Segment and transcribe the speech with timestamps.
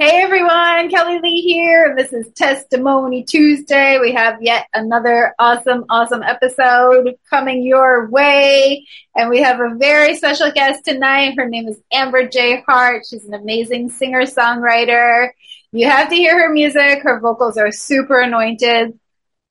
[0.00, 1.94] Hey everyone, Kelly Lee here.
[1.94, 3.98] This is Testimony Tuesday.
[3.98, 8.86] We have yet another awesome, awesome episode coming your way.
[9.14, 11.34] And we have a very special guest tonight.
[11.36, 12.62] Her name is Amber J.
[12.66, 13.02] Heart.
[13.10, 15.32] She's an amazing singer songwriter.
[15.70, 17.02] You have to hear her music.
[17.02, 18.98] Her vocals are super anointed.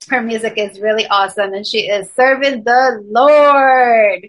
[0.08, 4.28] Her music is really awesome and she is serving the Lord.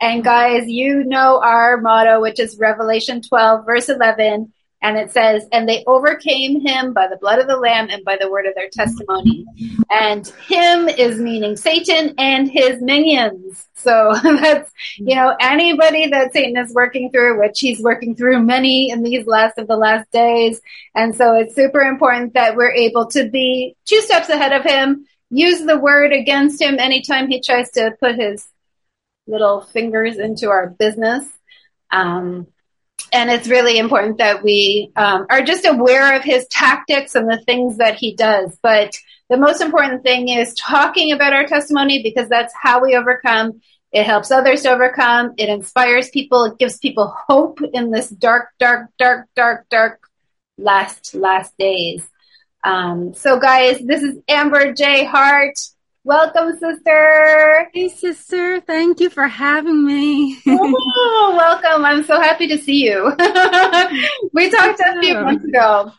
[0.00, 4.52] And guys, you know our motto, which is Revelation 12 verse 11
[4.86, 8.16] and it says, and they overcame him by the blood of the Lamb and by
[8.20, 9.44] the word of their testimony.
[9.90, 13.66] And him is meaning Satan and his minions.
[13.74, 18.90] So that's, you know, anybody that Satan is working through, which he's working through many
[18.90, 20.60] in these last of the last days.
[20.94, 25.04] And so it's super important that we're able to be two steps ahead of him,
[25.30, 28.46] use the word against him anytime he tries to put his
[29.26, 31.26] little fingers into our business.
[31.90, 32.46] Um,
[33.12, 37.38] and it's really important that we um, are just aware of his tactics and the
[37.38, 38.56] things that he does.
[38.62, 38.94] But
[39.28, 43.60] the most important thing is talking about our testimony because that's how we overcome.
[43.92, 45.34] It helps others to overcome.
[45.36, 46.44] It inspires people.
[46.44, 50.00] It gives people hope in this dark, dark, dark, dark, dark
[50.58, 52.06] last, last days.
[52.64, 55.04] Um, so guys, this is Amber J.
[55.04, 55.58] Heart.
[56.06, 57.68] Welcome, sister.
[57.74, 58.60] Hey, sister.
[58.60, 60.38] Thank you for having me.
[60.46, 61.84] oh, welcome.
[61.84, 63.06] I'm so happy to see you.
[64.32, 65.90] we talked a few months ago,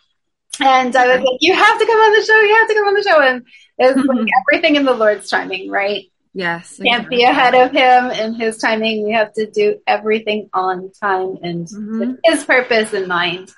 [0.62, 2.40] and I was like, "You have to come on the show.
[2.40, 3.46] You have to come on the show." And
[3.80, 6.06] it's like everything in the Lord's timing, right?
[6.34, 6.78] Yes.
[6.78, 7.18] Can't exactly.
[7.18, 9.04] be ahead of Him in His timing.
[9.04, 12.00] We have to do everything on time and mm-hmm.
[12.00, 13.52] with His purpose in mind.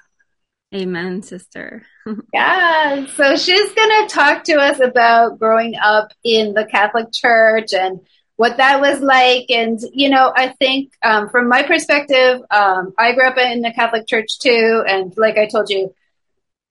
[0.73, 1.83] Amen, sister.
[2.33, 3.05] yeah.
[3.15, 8.01] So she's going to talk to us about growing up in the Catholic Church and
[8.35, 9.49] what that was like.
[9.49, 13.73] And, you know, I think um, from my perspective, um, I grew up in the
[13.73, 14.83] Catholic Church too.
[14.87, 15.93] And like I told you,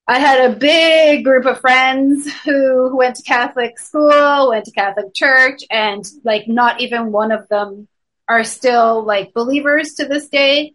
[0.07, 5.13] I had a big group of friends who went to Catholic school, went to Catholic
[5.13, 7.87] church, and like not even one of them
[8.27, 10.73] are still like believers to this day.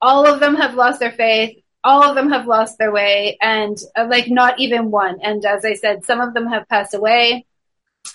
[0.00, 3.76] All of them have lost their faith all of them have lost their way and
[3.96, 5.18] uh, like not even one.
[5.22, 7.46] And as I said, some of them have passed away.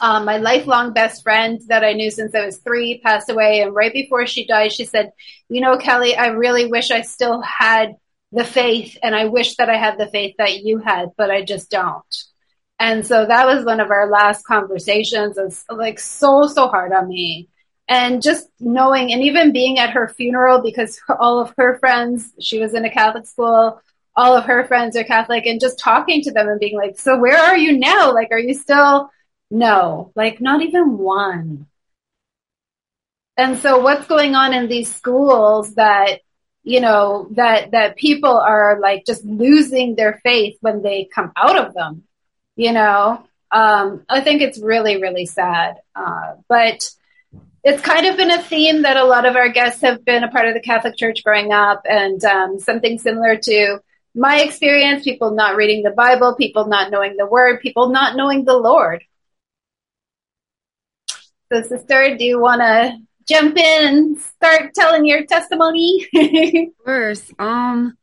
[0.02, 3.62] Um, my lifelong best friend that I knew since I was three passed away.
[3.62, 5.12] And right before she died, she said,
[5.50, 7.96] you know, Kelly, I really wish I still had
[8.32, 11.44] the faith and I wish that I had the faith that you had, but I
[11.44, 12.04] just don't.
[12.80, 15.38] And so that was one of our last conversations.
[15.38, 17.48] It's like so, so hard on me
[17.88, 22.60] and just knowing and even being at her funeral because all of her friends she
[22.60, 23.82] was in a catholic school
[24.16, 27.18] all of her friends are catholic and just talking to them and being like so
[27.18, 28.14] where are you now?
[28.14, 29.10] Like are you still
[29.52, 31.68] no like not even one.
[33.38, 36.22] And so what's going on in these schools that
[36.64, 41.58] you know that that people are like just losing their faith when they come out
[41.58, 42.04] of them
[42.56, 43.24] you know?
[43.52, 45.76] Um, i think it's really really sad.
[45.96, 46.90] Uh, but
[47.66, 50.30] it's kind of been a theme that a lot of our guests have been a
[50.30, 53.80] part of the Catholic Church growing up, and um, something similar to
[54.14, 58.46] my experience people not reading the Bible, people not knowing the Word, people not knowing
[58.46, 59.04] the Lord.
[61.52, 66.08] So, sister, do you want to jump in and start telling your testimony?
[66.16, 67.32] of course.
[67.40, 67.98] Um,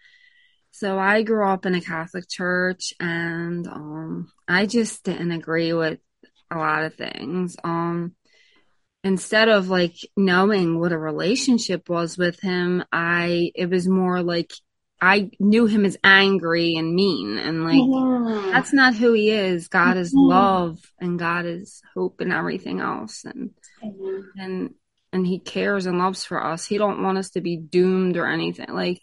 [0.72, 6.00] so I grew up in a Catholic church, and um, I just didn't agree with
[6.50, 7.56] a lot of things.
[7.62, 8.16] Um,
[9.04, 14.52] instead of like knowing what a relationship was with him, I, it was more like
[15.00, 18.52] I knew him as angry and mean and like mm-hmm.
[18.52, 19.66] that's not who he is.
[19.66, 20.28] God is mm-hmm.
[20.28, 23.50] love and God is hope and everything else and
[23.82, 24.38] mm-hmm.
[24.38, 24.74] and
[25.12, 26.64] and he cares and loves for us.
[26.64, 28.68] He don't want us to be doomed or anything.
[28.68, 29.02] Like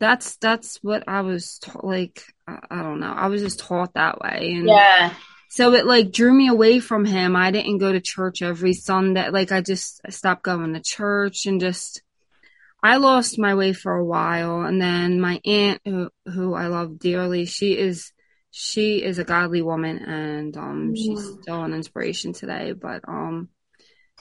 [0.00, 3.12] that's that's what I was ta- like I, I don't know.
[3.12, 5.12] I was just taught that way and Yeah
[5.54, 7.36] so it like drew me away from him.
[7.36, 9.30] I didn't go to church every Sunday.
[9.30, 12.02] Like I just stopped going to church and just
[12.82, 14.62] I lost my way for a while.
[14.62, 18.10] And then my aunt, who who I love dearly, she is
[18.50, 22.72] she is a godly woman, and um, she's still an inspiration today.
[22.72, 23.48] But um,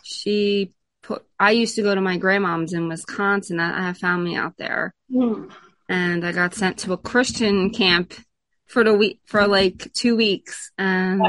[0.04, 1.26] she put.
[1.40, 3.60] I used to go to my grandmom's in Wisconsin.
[3.60, 5.52] I, have family out there, mm.
[5.90, 8.14] and I got sent to a Christian camp
[8.68, 11.22] for the week for like two weeks, and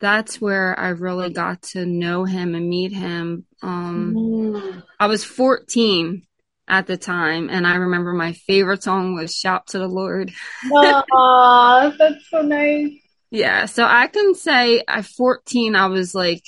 [0.00, 3.46] that's where I really got to know him and meet him.
[3.62, 4.82] Um, mm.
[5.00, 6.22] I was 14
[6.68, 10.32] at the time, and I remember my favorite song was "Shout to the Lord."
[10.70, 12.92] Aww, that's so nice.
[13.30, 16.42] Yeah, so I can say at 14, I was like,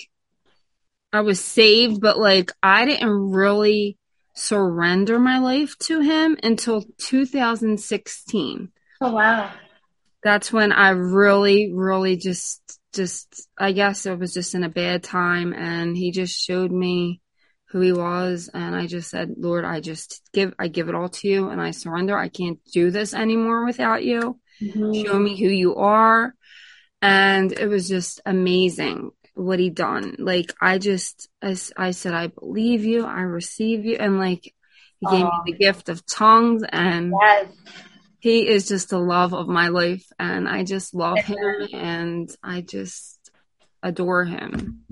[1.12, 3.99] I was saved, but like I didn't really
[4.34, 8.70] surrender my life to him until 2016.
[9.00, 9.50] Oh wow.
[10.23, 15.02] That's when I really, really just, just, I guess it was just in a bad
[15.02, 17.23] time and he just showed me
[17.69, 18.50] who he was.
[18.52, 21.61] And I just said, Lord, I just give, I give it all to you and
[21.61, 22.19] I surrender.
[22.19, 24.38] I can't do this anymore without you.
[24.61, 24.93] Mm-hmm.
[25.06, 26.35] Show me who you are.
[27.00, 30.17] And it was just amazing what he done.
[30.19, 34.52] Like I just, I, I said, I believe you, I receive you, and like
[34.99, 37.47] he gave me the gift of tongues, and yes.
[38.20, 42.61] He is just the love of my life, and I just love him, and I
[42.61, 43.19] just
[43.82, 44.84] adore him.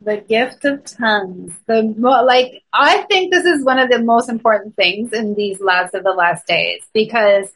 [0.00, 1.52] The gift of tongues.
[1.66, 5.94] The like, I think this is one of the most important things in these last
[5.94, 7.48] of the last days because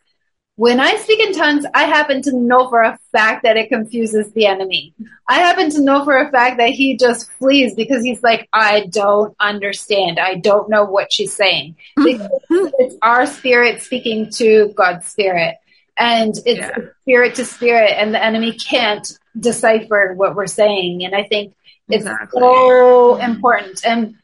[0.56, 4.30] when I speak in tongues, I happen to know for a fact that it confuses
[4.32, 4.94] the enemy.
[5.28, 8.86] I happen to know for a fact that he just flees because he's like, I
[8.90, 10.18] don't understand.
[10.18, 11.76] I don't know what she's saying.
[11.96, 15.56] it's our spirit speaking to God's spirit.
[15.98, 16.76] And it's yeah.
[17.02, 19.06] spirit to spirit, and the enemy can't
[19.38, 21.04] decipher what we're saying.
[21.04, 21.54] And I think
[21.88, 22.40] it's exactly.
[22.40, 23.84] so important.
[23.84, 24.16] And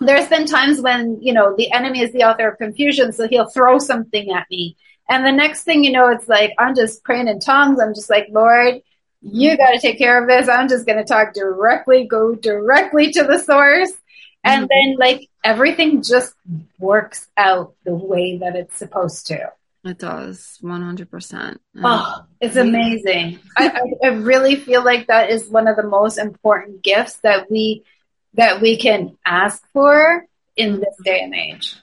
[0.00, 3.50] there's been times when, you know, the enemy is the author of confusion, so he'll
[3.50, 4.76] throw something at me
[5.10, 7.80] and the next thing you know, it's like, I'm just praying in tongues.
[7.80, 8.80] I'm just like, Lord,
[9.20, 10.48] you got to take care of this.
[10.48, 13.90] I'm just going to talk directly, go directly to the source.
[14.44, 14.90] And mm-hmm.
[14.90, 16.32] then like everything just
[16.78, 19.50] works out the way that it's supposed to.
[19.82, 21.58] It does, 100%.
[21.82, 23.40] Oh, it's amazing.
[23.56, 27.84] I, I, really feel like that is one of the most important gifts that we,
[28.34, 31.76] that we can ask for in this day and age.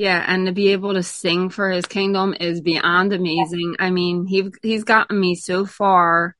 [0.00, 3.76] Yeah, and to be able to sing for his kingdom is beyond amazing.
[3.78, 6.36] I mean, he he's gotten me so far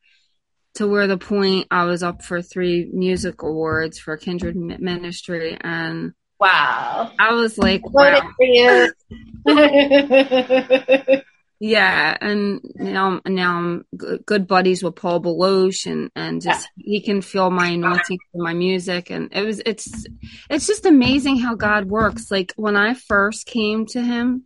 [0.77, 6.15] to where the point I was up for three music awards for Kindred Ministry, and
[6.41, 8.31] wow, I was like, wow.
[11.63, 13.85] Yeah, and now now I'm
[14.25, 16.85] good buddies with Paul Baloche, and and just yeah.
[16.93, 20.07] he can feel my anointing for my music, and it was it's
[20.49, 22.31] it's just amazing how God works.
[22.31, 24.45] Like when I first came to Him,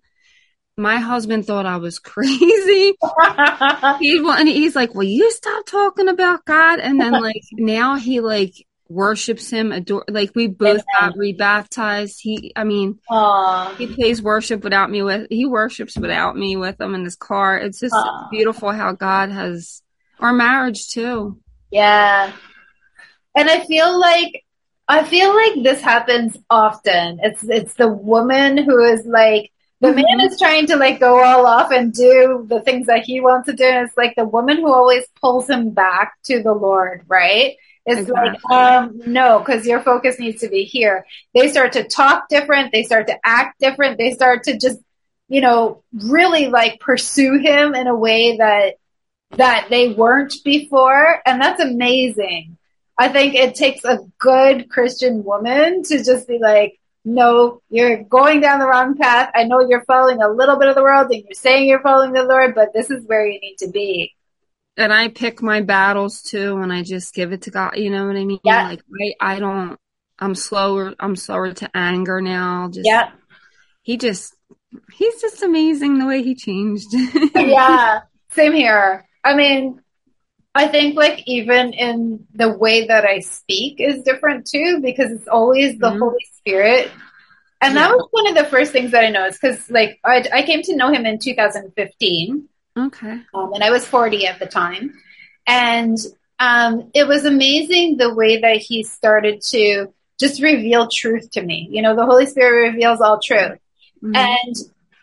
[0.76, 2.94] my husband thought I was crazy.
[4.00, 8.18] he and he's like, "Will you stop talking about God?" And then like now he
[8.18, 8.54] like
[8.88, 10.04] worships him, adore.
[10.08, 12.20] Like we both got rebaptized.
[12.20, 13.76] He, I mean, Aww.
[13.76, 15.02] he plays worship without me.
[15.02, 17.58] With he worships without me with him in his car.
[17.58, 18.30] It's just Aww.
[18.30, 19.82] beautiful how God has
[20.20, 21.38] our marriage too.
[21.70, 22.32] Yeah,
[23.34, 24.44] and I feel like
[24.86, 27.20] I feel like this happens often.
[27.22, 29.96] It's it's the woman who is like the mm-hmm.
[29.96, 33.46] man is trying to like go all off and do the things that he wants
[33.46, 33.64] to do.
[33.64, 37.56] And it's like the woman who always pulls him back to the Lord, right?
[37.86, 38.40] It's exactly.
[38.48, 41.06] like, um, no, because your focus needs to be here.
[41.34, 42.72] They start to talk different.
[42.72, 43.98] They start to act different.
[43.98, 44.78] They start to just,
[45.28, 48.76] you know, really like pursue him in a way that,
[49.32, 51.20] that they weren't before.
[51.26, 52.56] And that's amazing.
[52.96, 58.40] I think it takes a good Christian woman to just be like, no, you're going
[58.40, 59.30] down the wrong path.
[59.34, 62.12] I know you're following a little bit of the world and you're saying you're following
[62.12, 64.14] the Lord, but this is where you need to be
[64.76, 67.76] and I pick my battles too, and I just give it to God.
[67.76, 68.40] You know what I mean?
[68.44, 68.68] Yeah.
[68.68, 68.82] Like
[69.20, 69.78] I, I don't.
[70.18, 70.94] I'm slower.
[70.98, 72.68] I'm slower to anger now.
[72.72, 73.10] Just yeah.
[73.82, 74.34] He just,
[74.92, 76.86] he's just amazing the way he changed.
[77.34, 78.00] yeah.
[78.30, 79.06] Same here.
[79.22, 79.80] I mean,
[80.54, 85.28] I think like even in the way that I speak is different too because it's
[85.28, 85.98] always the mm-hmm.
[85.98, 86.90] Holy Spirit.
[87.60, 87.88] And yeah.
[87.88, 90.62] that was one of the first things that I noticed because like I, I came
[90.62, 93.20] to know him in 2015 Okay.
[93.34, 94.94] Um, and I was 40 at the time.
[95.46, 95.96] And
[96.38, 101.68] um, it was amazing the way that he started to just reveal truth to me.
[101.70, 103.58] You know, the Holy Spirit reveals all truth.
[104.02, 104.16] Mm-hmm.
[104.16, 104.56] And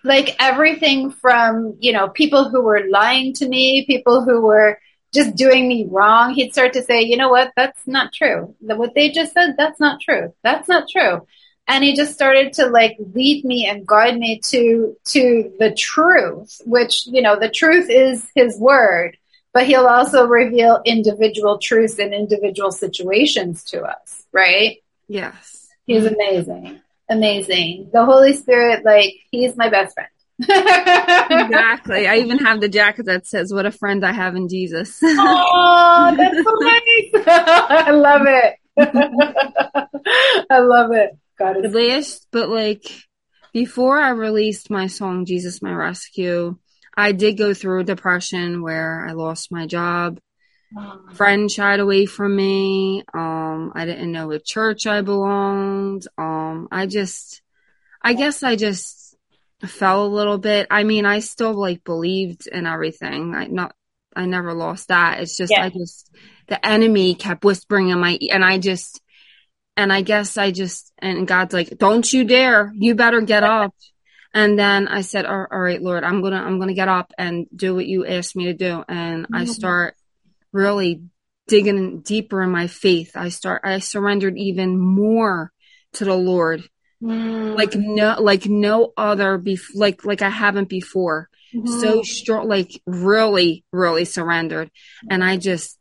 [0.04, 4.80] like everything from, you know, people who were lying to me, people who were
[5.14, 8.56] just doing me wrong, he'd start to say, you know what, that's not true.
[8.60, 10.34] What they just said, that's not true.
[10.44, 11.22] That's not true
[11.72, 16.62] and he just started to like lead me and guide me to to the truth
[16.66, 19.18] which you know the truth is his word
[19.54, 26.80] but he'll also reveal individual truths in individual situations to us right yes he's amazing
[27.10, 30.10] amazing the holy spirit like he's my best friend
[30.42, 32.08] exactly.
[32.08, 35.00] I even have the jacket that says, What a friend I have in Jesus.
[35.04, 37.28] oh, that's so nice.
[37.28, 38.56] I love it.
[40.50, 41.16] I love it.
[41.38, 42.84] God is last, but like
[43.54, 46.58] before I released my song Jesus My Rescue,
[46.96, 50.20] I did go through a depression where I lost my job.
[50.78, 51.02] Oh.
[51.14, 53.04] Friends shied away from me.
[53.14, 56.08] Um, I didn't know what church I belonged.
[56.18, 57.42] Um, I just,
[58.02, 59.16] I guess I just
[59.66, 60.68] fell a little bit.
[60.72, 63.36] I mean, I still like believed in everything.
[63.36, 63.76] I not,
[64.16, 65.20] I never lost that.
[65.20, 65.66] It's just, yeah.
[65.66, 66.10] I just,
[66.48, 69.02] the enemy kept whispering in my, and I just,
[69.78, 72.72] and I guess I just, and God's like, don't you dare.
[72.76, 73.74] You better get up.
[74.34, 76.88] And then I said, all, all right, Lord, I'm going to, I'm going to get
[76.88, 78.84] up and do what you asked me to do.
[78.88, 79.36] And mm-hmm.
[79.36, 79.96] I start
[80.54, 81.04] really
[81.48, 83.12] digging deeper in my faith.
[83.16, 85.52] I start, I surrendered even more
[85.94, 86.64] to the Lord.
[87.04, 87.58] Mm.
[87.58, 91.28] Like no, like no other, bef- like, like I haven't before.
[91.54, 91.82] Mm-hmm.
[91.82, 94.70] So strong, like really, really surrendered.
[95.10, 95.78] And I just,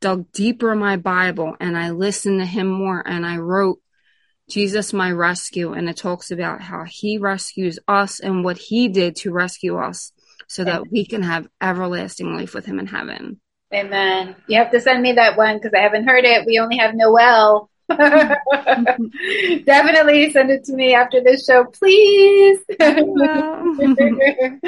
[0.00, 3.80] dug deeper in my Bible and I listened to him more and I wrote
[4.48, 9.16] Jesus my rescue and it talks about how he rescues us and what he did
[9.16, 10.12] to rescue us
[10.48, 13.40] so that we can have everlasting life with him in heaven.
[13.72, 14.34] Amen.
[14.48, 16.44] You have to send me that one because I haven't heard it.
[16.44, 17.70] We only have Noel.
[17.88, 22.58] Definitely send it to me after this show, please.
[22.80, 24.58] and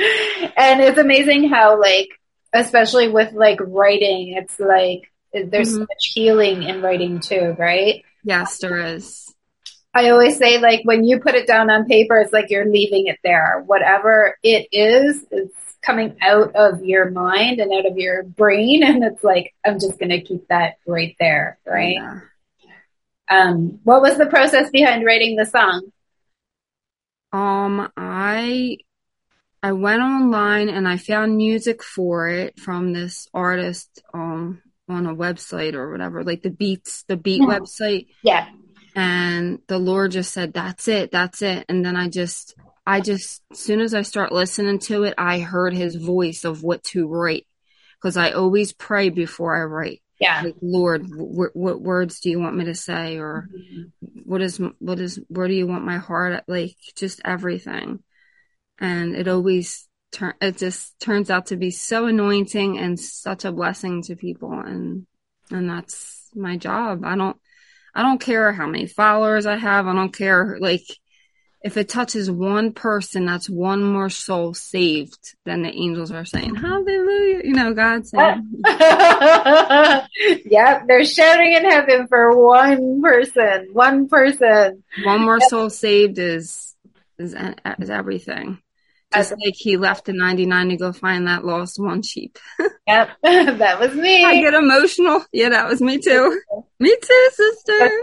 [0.81, 2.09] it's amazing how like
[2.53, 5.77] especially with like writing, it's like there's mm-hmm.
[5.77, 8.05] so much healing in writing too, right?
[8.25, 9.35] Yes, there is.
[9.95, 13.09] I always say like when you put it down on paper, it's like you're leaving
[13.09, 13.63] it there.
[13.67, 18.83] Whatever it is, it's coming out of your mind and out of your brain.
[18.93, 21.59] And it's like, I'm just going to keep that right there.
[21.67, 21.97] Right.
[21.97, 22.21] Yeah.
[23.29, 25.91] Um, what was the process behind writing the song?
[27.33, 28.79] Um, I,
[29.63, 35.15] I went online and I found music for it from this artist, um, on a
[35.15, 37.47] website or whatever, like the beats, the beat yeah.
[37.47, 38.07] website.
[38.23, 38.49] Yeah.
[38.95, 41.65] And the Lord just said, that's it, that's it.
[41.69, 42.55] And then I just,
[42.87, 46.63] I just, as soon as I start listening to it, I heard his voice of
[46.63, 47.47] what to write.
[48.03, 50.03] Cause I always pray before I write.
[50.19, 50.43] Yeah.
[50.43, 53.19] Like, Lord, wh- what words do you want me to say?
[53.19, 54.21] Or mm-hmm.
[54.25, 56.49] what is, what is, where do you want my heart at?
[56.49, 58.03] Like just everything.
[58.79, 63.53] And it always turn it just turns out to be so anointing and such a
[63.53, 65.07] blessing to people and
[65.51, 67.05] and that's my job.
[67.05, 67.37] I don't
[67.95, 69.87] I don't care how many followers I have.
[69.87, 70.85] I don't care like
[71.65, 76.57] if it touches one person, that's one more soul saved than the angels are saying,
[76.57, 77.43] Hallelujah.
[77.45, 78.63] You know, God saying.
[80.45, 84.83] yep, they're shouting in heaven for one person, one person.
[85.05, 86.75] One more soul saved is
[87.19, 87.35] is
[87.79, 88.59] is everything.
[89.13, 92.39] Just like he left the 99 to go find that lost one sheep.
[92.87, 94.25] yep, that was me.
[94.25, 95.25] I get emotional.
[95.33, 96.41] Yeah, that was me too.
[96.81, 97.91] me too, sister.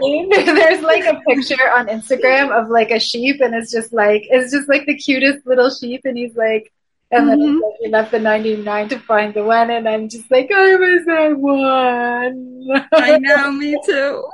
[0.54, 4.52] There's like a picture on Instagram of like a sheep, and it's just like it's
[4.52, 6.72] just like the cutest little sheep, and he's like,
[7.10, 7.62] and then mm-hmm.
[7.62, 11.04] like, he left the 99 to find the one, and I'm just like, I was
[11.06, 12.88] that one.
[12.92, 14.24] I know, me too.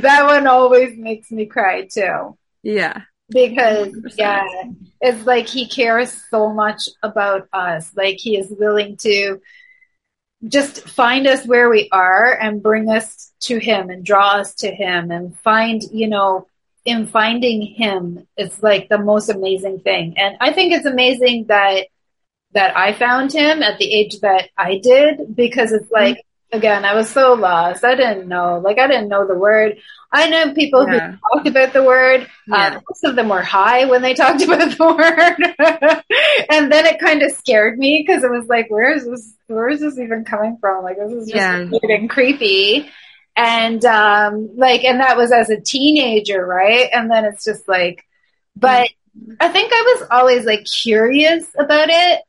[0.00, 2.36] that one always makes me cry too.
[2.62, 4.14] Yeah because 100%.
[4.16, 4.46] yeah
[5.00, 9.40] it's like he cares so much about us like he is willing to
[10.48, 14.70] just find us where we are and bring us to him and draw us to
[14.70, 16.46] him and find you know
[16.84, 21.86] in finding him it's like the most amazing thing and i think it's amazing that
[22.52, 26.58] that i found him at the age that i did because it's like mm-hmm.
[26.58, 29.76] again i was so lost i didn't know like i didn't know the word
[30.12, 31.12] I know people yeah.
[31.12, 32.28] who talked about the word.
[32.46, 32.56] Yeah.
[32.56, 35.54] Uh, most of them were high when they talked about the word,
[36.50, 39.34] and then it kind of scared me because it was like, where is this?
[39.46, 40.84] Where is this even coming from?
[40.84, 41.58] Like this is just yeah.
[41.58, 42.90] weird and creepy.
[43.34, 46.88] And um, like, and that was as a teenager, right?
[46.92, 48.04] And then it's just like,
[48.54, 48.90] but
[49.40, 52.20] I think I was always like curious about it.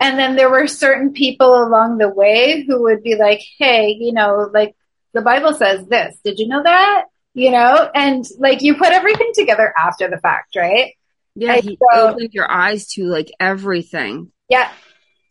[0.00, 4.12] And then there were certain people along the way who would be like, hey, you
[4.12, 4.74] know, like
[5.14, 6.16] the Bible says this.
[6.24, 7.04] Did you know that?
[7.34, 10.94] You know, and like you put everything together after the fact, right?
[11.34, 14.32] Yeah, and he so, opened your eyes to like everything.
[14.48, 14.70] Yeah.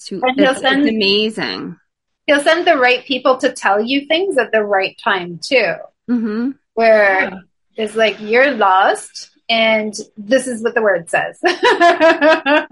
[0.05, 1.77] To, and he'll send, it's amazing.
[2.25, 5.75] He'll send the right people to tell you things at the right time too.
[6.10, 6.51] Mm-hmm.
[6.74, 7.39] Where yeah.
[7.75, 11.38] it's like you're lost and this is what the word says.
[11.43, 12.65] yeah.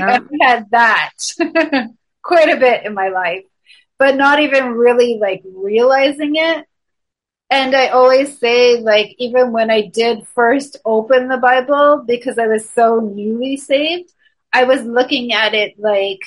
[0.00, 1.12] I've had that
[2.22, 3.44] quite a bit in my life,
[3.98, 6.64] but not even really like realizing it
[7.54, 12.48] And I always say, like, even when I did first open the Bible, because I
[12.48, 14.10] was so newly saved,
[14.52, 16.18] I was looking at it like,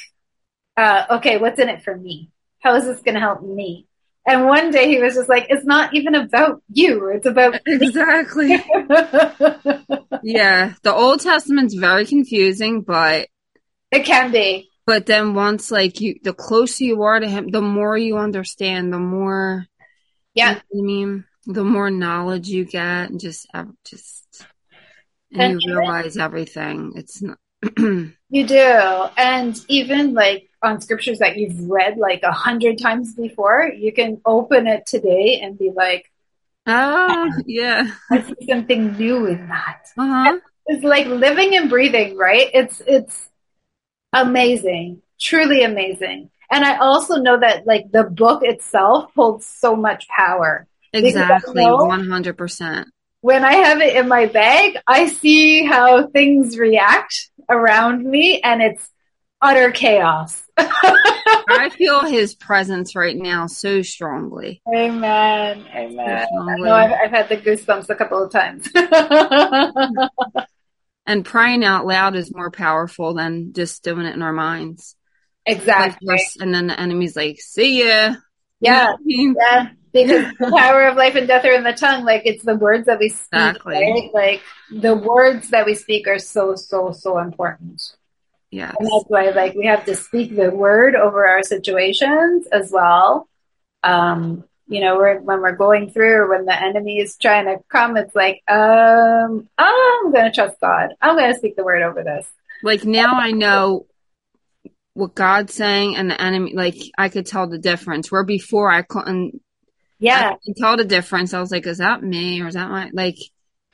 [0.77, 2.31] uh, okay, what's in it for me?
[2.60, 3.88] How is this going to help me?
[4.25, 7.10] And one day he was just like, it's not even about you.
[7.10, 8.51] It's about exactly.
[10.24, 10.75] yeah.
[10.84, 13.27] The Old Testament's very confusing, but
[13.91, 14.69] it can be.
[14.86, 18.93] But then once like you, the closer you are to him, the more you understand,
[18.93, 19.65] the more,
[20.38, 20.60] yeah.
[20.72, 23.48] You know I mean, the more knowledge you get and just,
[23.86, 24.46] just,
[25.32, 26.94] and, and you realize everything.
[26.96, 27.38] It's not,
[27.77, 29.06] you do.
[29.17, 34.22] And even like on scriptures that you've read like a hundred times before, you can
[34.25, 36.12] open it today and be like,
[36.70, 37.91] Oh, yeah.
[38.12, 39.88] I see something new in that.
[39.98, 40.39] Uh-huh.
[40.70, 42.50] It's like living and breathing, right?
[42.53, 43.29] It's, it's
[44.12, 46.29] amazing, truly amazing.
[46.50, 50.68] And I also know that like the book itself holds so much power.
[50.94, 51.63] Exactly.
[51.63, 52.86] 100%
[53.22, 58.62] when I have it in my bag, I see how things react around me and
[58.62, 58.89] it's
[59.42, 60.44] utter chaos.
[60.58, 64.62] I feel his presence right now so strongly.
[64.74, 65.66] Amen.
[65.75, 66.27] Amen.
[66.32, 68.70] So I know I've, I've, had the goosebumps a couple of times.
[71.06, 74.96] and praying out loud is more powerful than just doing it in our minds.
[75.48, 76.08] Exactly.
[76.08, 78.16] Like and then the enemy's like, see ya.
[78.60, 78.94] Yeah.
[79.04, 82.06] You know Yeah because the power of life and death are in the tongue.
[82.06, 83.27] Like it's the words that we speak.
[83.34, 83.75] Exactly.
[83.75, 84.13] Right?
[84.13, 87.82] Like the words that we speak are so so so important.
[88.50, 92.72] Yeah, and that's why like we have to speak the word over our situations as
[92.72, 93.27] well.
[93.84, 97.96] Um, you know, we're, when we're going through, when the enemy is trying to come,
[97.96, 100.89] it's like, um, I'm going to trust God.
[101.01, 102.27] I'm going to speak the word over this.
[102.63, 103.86] Like now I know
[104.98, 108.82] what God's saying and the enemy, like I could tell the difference where before I
[108.82, 109.42] couldn't
[110.00, 110.32] yeah.
[110.34, 111.34] I can tell the difference.
[111.34, 113.18] I was like, is that me or is that my, like,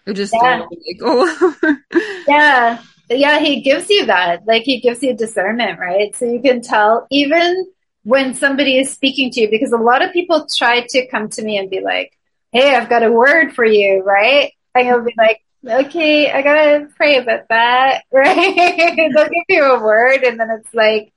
[0.05, 0.59] it just yeah.
[0.59, 1.55] like, oh.
[2.27, 2.81] yeah.
[3.09, 3.39] Yeah.
[3.39, 4.45] He gives you that.
[4.45, 6.15] Like, he gives you discernment, right?
[6.15, 7.67] So you can tell even
[8.03, 11.41] when somebody is speaking to you, because a lot of people try to come to
[11.41, 12.17] me and be like,
[12.51, 14.53] hey, I've got a word for you, right?
[14.75, 18.55] And you'll be like, okay, I gotta pray about that, right?
[18.95, 21.13] They'll give you a word and then it's like,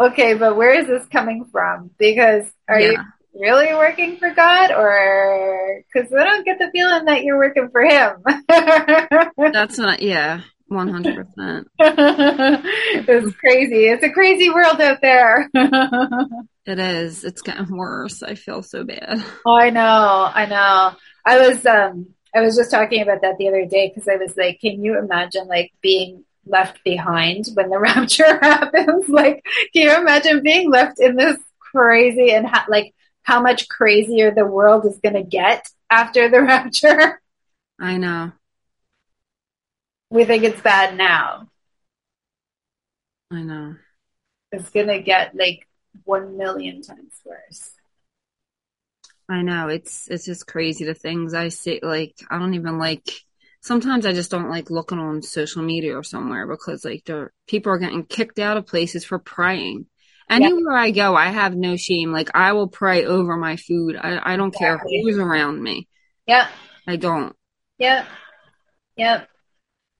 [0.00, 1.90] okay, but where is this coming from?
[1.98, 2.90] Because are yeah.
[2.92, 2.98] you
[3.34, 7.82] really working for God or because I don't get the feeling that you're working for
[7.82, 8.22] him.
[9.52, 11.64] That's not, yeah, 100%.
[11.78, 13.86] it's crazy.
[13.86, 15.50] It's a crazy world out there.
[15.54, 17.24] it is.
[17.24, 18.22] It's getting worse.
[18.22, 19.22] I feel so bad.
[19.46, 20.30] Oh, I know.
[20.32, 20.92] I know.
[21.26, 24.36] I was, um, I was just talking about that the other day because I was
[24.36, 29.08] like, can you imagine like being left behind when the rapture happens?
[29.08, 34.30] Like, can you imagine being left in this crazy and ha- like how much crazier
[34.32, 37.20] the world is going to get after the rapture.
[37.80, 38.32] I know.
[40.10, 41.48] We think it's bad now.
[43.30, 43.76] I know.
[44.52, 45.66] It's going to get like
[46.04, 47.70] 1 million times worse.
[49.28, 49.68] I know.
[49.68, 53.08] It's it's just crazy the things I see like I don't even like
[53.64, 57.72] sometimes I just don't like looking on social media or somewhere because like the people
[57.72, 59.86] are getting kicked out of places for praying.
[60.28, 62.12] Anywhere I go, I have no shame.
[62.12, 63.96] Like I will pray over my food.
[63.96, 64.92] I, I don't exactly.
[64.92, 65.88] care who's around me.
[66.26, 66.48] Yeah.
[66.86, 67.34] I don't.
[67.78, 68.06] Yeah.
[68.96, 69.24] Yeah.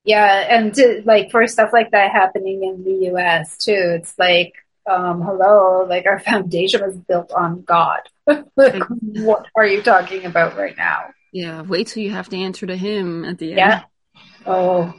[0.04, 0.46] Yeah.
[0.48, 4.54] And to, like for stuff like that happening in the US too, it's like,
[4.86, 8.00] um, hello, like our foundation was built on God.
[8.56, 11.10] like, what are you talking about right now?
[11.32, 11.62] Yeah.
[11.62, 13.58] Wait till you have to answer to him at the end.
[13.58, 13.82] Yeah.
[14.46, 14.94] Oh,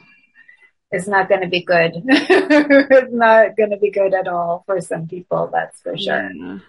[0.92, 1.92] it's not going to be good.
[2.06, 6.30] it's not going to be good at all for some people, that's for sure.
[6.32, 6.60] Yeah.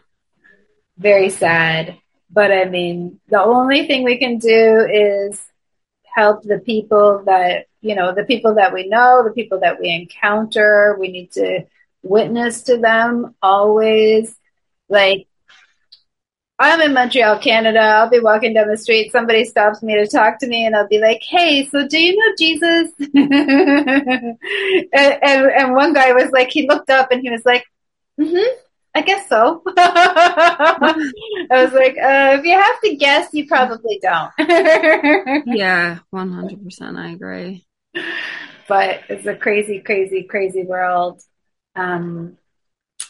[0.98, 1.98] Very sad.
[2.30, 5.40] But I mean, the only thing we can do is
[6.02, 9.90] help the people that, you know, the people that we know, the people that we
[9.90, 10.96] encounter.
[10.98, 11.66] We need to
[12.02, 14.34] witness to them always.
[14.88, 15.28] Like,
[16.58, 17.80] I'm in Montreal, Canada.
[17.80, 19.12] I'll be walking down the street.
[19.12, 22.16] Somebody stops me to talk to me, and I'll be like, "Hey, so do you
[22.16, 24.38] know Jesus?" and,
[25.22, 27.64] and, and one guy was like, he looked up and he was like,
[28.18, 28.56] "Hmm,
[28.94, 30.96] I guess so." I
[31.50, 34.32] was like, uh, "If you have to guess, you probably don't."
[35.46, 36.96] yeah, one hundred percent.
[36.96, 37.66] I agree.
[38.66, 41.20] But it's a crazy, crazy, crazy world.
[41.74, 42.38] Um,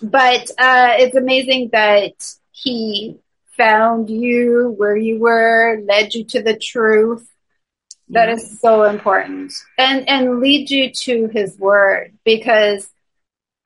[0.02, 2.12] but uh, it's amazing that
[2.50, 3.20] he
[3.56, 7.28] found you where you were, led you to the truth.
[8.10, 9.52] That is so important.
[9.78, 12.88] And and lead you to his word because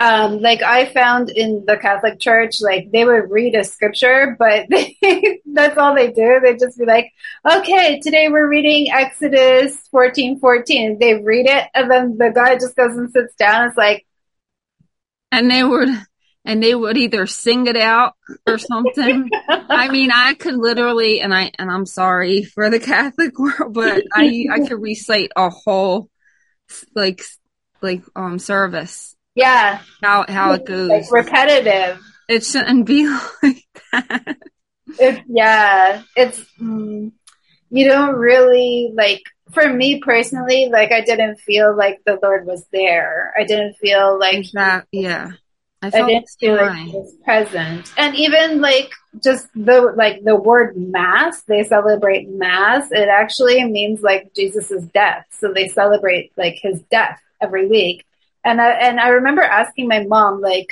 [0.01, 4.67] um, like I found in the Catholic Church, like they would read a scripture, but
[4.71, 4.97] they,
[5.45, 6.41] that's all they do.
[6.43, 7.13] They just be like,
[7.49, 10.99] okay, today we're reading Exodus fourteen fourteen.
[10.99, 13.69] They read it, and then the guy just goes and sits down.
[13.69, 14.07] It's like,
[15.31, 15.91] and they would,
[16.45, 18.15] and they would either sing it out
[18.47, 19.29] or something.
[19.49, 24.05] I mean, I could literally, and I, and I'm sorry for the Catholic world, but
[24.13, 26.09] I, I could recite a whole,
[26.95, 27.23] like,
[27.83, 29.81] like, um, service yeah.
[30.03, 30.89] How how it goes.
[30.89, 32.01] Like repetitive.
[32.29, 33.09] It shouldn't be
[33.43, 34.37] like that.
[34.99, 36.03] It, yeah.
[36.17, 37.13] It's mm,
[37.71, 39.23] you don't really like
[39.53, 43.33] for me personally, like I didn't feel like the Lord was there.
[43.39, 45.33] I didn't feel like that yeah.
[45.83, 47.93] I, I didn't feel like was present.
[47.97, 52.89] And even like just the like the word mass, they celebrate mass.
[52.91, 55.27] It actually means like Jesus's death.
[55.31, 58.05] So they celebrate like his death every week.
[58.45, 60.69] And I, and I remember asking my mom, like,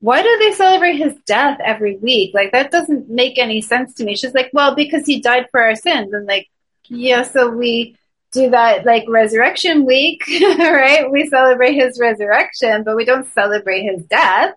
[0.00, 2.34] why do they celebrate his death every week?
[2.34, 4.16] Like, that doesn't make any sense to me.
[4.16, 6.12] She's like, well, because he died for our sins.
[6.12, 6.48] And like,
[6.88, 7.96] yeah, so we
[8.36, 10.22] do that like resurrection week,
[10.58, 11.10] right?
[11.10, 14.54] We celebrate his resurrection, but we don't celebrate his death.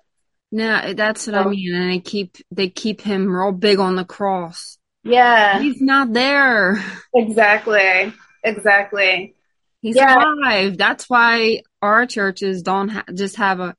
[0.51, 1.75] No, that's what so, I mean.
[1.75, 4.77] And they keep, they keep him real big on the cross.
[5.03, 5.59] Yeah.
[5.59, 6.83] He's not there.
[7.13, 8.13] Exactly.
[8.43, 9.35] Exactly.
[9.81, 10.15] He's yeah.
[10.15, 10.77] alive.
[10.77, 13.75] That's why our churches don't ha- just have a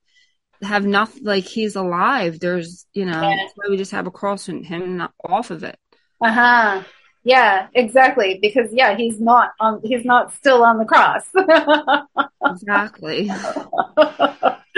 [0.63, 2.39] have nothing like he's alive.
[2.41, 3.37] There's you know yeah.
[3.37, 5.79] that's why we just have a cross and him off of it.
[6.23, 6.83] Uh huh.
[7.23, 8.39] Yeah, exactly.
[8.41, 9.81] Because yeah, he's not on.
[9.85, 11.27] He's not still on the cross.
[12.47, 13.31] exactly.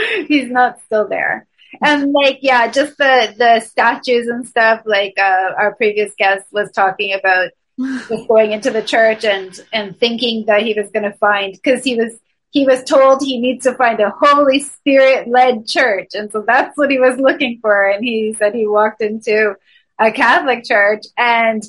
[0.26, 1.46] he's not still there.
[1.80, 4.82] And like yeah, just the the statues and stuff.
[4.84, 9.98] Like uh, our previous guest was talking about was going into the church and and
[9.98, 12.18] thinking that he was going to find because he was
[12.50, 16.76] he was told he needs to find a Holy Spirit led church, and so that's
[16.76, 17.88] what he was looking for.
[17.88, 19.54] And he said he walked into
[19.98, 21.62] a Catholic church and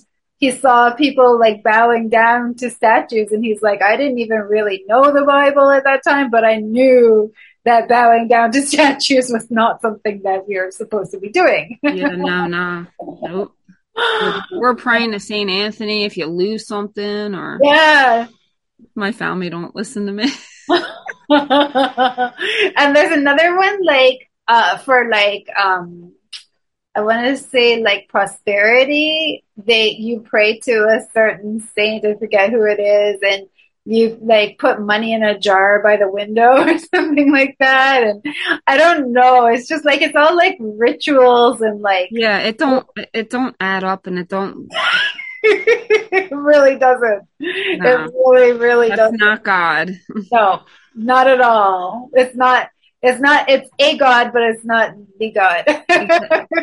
[0.43, 4.83] he saw people like bowing down to statues, and he's like, I didn't even really
[4.87, 7.33] know the Bible at that time, but I knew
[7.65, 11.79] that bowing down to statues was not something that we are supposed to be doing.
[11.83, 12.87] yeah, no, no,
[13.21, 13.55] nope
[14.51, 18.27] we're praying to Saint Anthony if you lose something or yeah.
[18.95, 20.25] My family don't listen to me.
[22.77, 26.13] and there's another one like uh for like um
[26.95, 29.43] I want to say like prosperity.
[29.57, 32.05] They you pray to a certain saint.
[32.05, 33.47] I forget who it is, and
[33.85, 38.23] you like put money in a jar by the window or something like that and
[38.67, 42.87] i don't know it's just like it's all like rituals and like yeah it don't
[43.13, 44.69] it don't add up and it don't
[45.43, 49.91] it really doesn't no, it really really that's doesn't not god
[50.31, 50.61] no
[50.95, 52.69] not at all it's not
[53.03, 55.63] it's not it's a god but it's not the god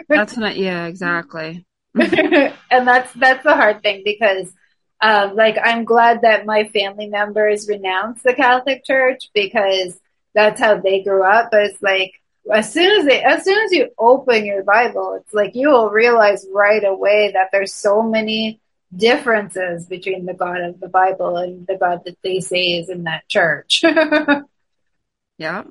[0.08, 4.52] that's not yeah exactly and that's that's the hard thing because
[5.00, 9.98] um, like I'm glad that my family members renounce the Catholic Church because
[10.34, 11.48] that's how they grew up.
[11.50, 12.12] But it's like
[12.52, 15.90] as soon as they, as soon as you open your Bible, it's like you will
[15.90, 18.60] realize right away that there's so many
[18.94, 23.04] differences between the God of the Bible and the God that they say is in
[23.04, 23.82] that church.
[25.38, 25.64] yeah.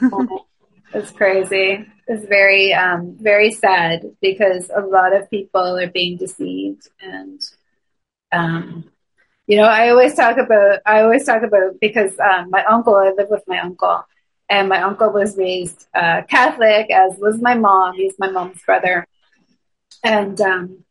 [0.94, 1.86] it's crazy.
[2.06, 7.40] It's very, um, very sad because a lot of people are being deceived and
[8.32, 8.84] um,
[9.46, 13.12] you know, I always talk about, I always talk about because um, my uncle, I
[13.16, 14.04] live with my uncle,
[14.48, 17.94] and my uncle was raised uh, Catholic, as was my mom.
[17.94, 19.06] He's my mom's brother,
[20.02, 20.84] and um,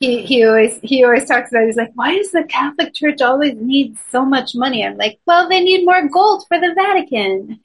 [0.00, 1.66] he he always he always talks about.
[1.66, 4.84] He's like, why does the Catholic Church always need so much money?
[4.84, 7.58] I'm like, well, they need more gold for the Vatican.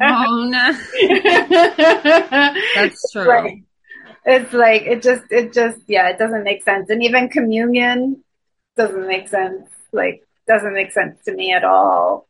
[0.00, 0.72] oh no,
[2.74, 3.28] that's true.
[3.28, 3.64] Right
[4.24, 8.22] it's like it just it just yeah it doesn't make sense and even communion
[8.76, 12.26] doesn't make sense like doesn't make sense to me at all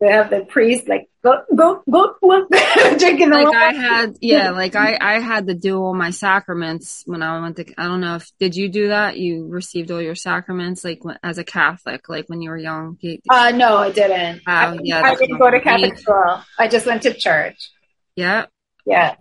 [0.00, 2.14] they have the priest like go go go,
[2.98, 3.58] drinking the like water.
[3.58, 7.56] I had yeah like I I had to do all my sacraments when I went
[7.56, 9.18] to I don't know if did you do that?
[9.18, 12.98] You received all your sacraments like as a Catholic like when you were young?
[13.30, 14.42] Uh no I didn't.
[14.46, 16.42] Uh, I, yeah, I didn't go to Catholic school.
[16.58, 17.70] I just went to church.
[18.16, 18.46] Yeah?
[18.84, 19.16] Yeah.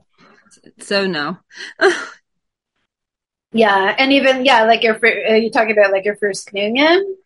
[0.79, 1.37] So no.
[3.53, 7.17] yeah, and even yeah, like your are you talking about like your first communion?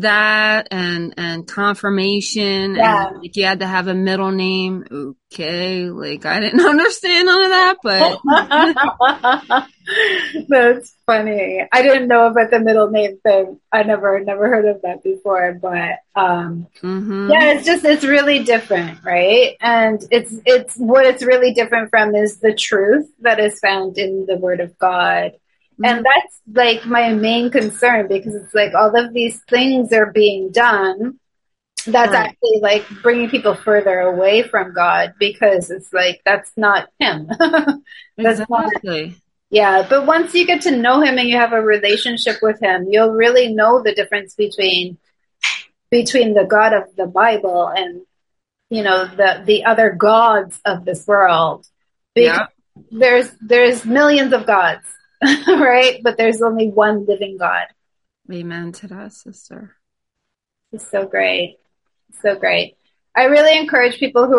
[0.00, 3.08] That and and confirmation Yeah.
[3.08, 7.42] and like you had to have a middle name okay like i didn't understand none
[7.44, 9.66] of that but
[10.48, 11.64] That's funny.
[11.72, 13.60] I didn't know about the middle name thing.
[13.72, 17.30] I never never heard of that before, but um mhm.
[17.32, 19.56] yeah, it's just it's really different, right?
[19.60, 24.26] And it's it's what it's really different from is the truth that is found in
[24.26, 25.32] the word of God.
[25.82, 26.02] And mm-hmm.
[26.02, 31.18] that's like my main concern because it's like all of these things are being done
[31.86, 32.30] that's Right.
[32.30, 37.28] actually like bringing people further away from God because it's like that's not him.
[38.16, 39.16] that's not exactly
[39.48, 42.88] yeah, but once you get to know him and you have a relationship with him,
[42.90, 44.98] you'll really know the difference between
[45.88, 48.02] between the God of the Bible and
[48.68, 51.64] you know the the other gods of this world.
[52.14, 52.46] Because yeah
[52.90, 54.84] there's there's millions of gods,
[55.48, 56.00] right?
[56.02, 57.66] But there's only one living God.
[58.32, 59.76] amen to that sister
[60.72, 61.58] It's so great.
[62.22, 62.76] So great.
[63.14, 64.38] I really encourage people who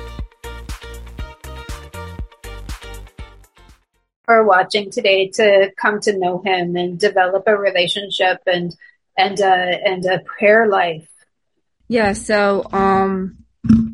[4.31, 8.75] Are watching today to come to know him and develop a relationship and
[9.17, 11.07] and uh, and a prayer life.
[11.87, 13.37] Yeah, so um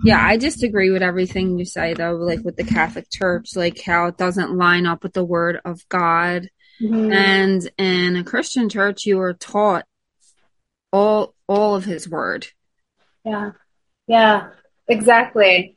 [0.04, 3.82] yeah, I just agree with everything you say though, like with the Catholic Church, like
[3.82, 6.50] how it doesn't line up with the word of God.
[6.82, 7.12] Mm-hmm.
[7.12, 9.86] And in a Christian church you are taught
[10.94, 12.48] all all of his word.
[13.26, 13.52] Yeah,
[14.08, 14.50] yeah,
[14.88, 15.77] exactly.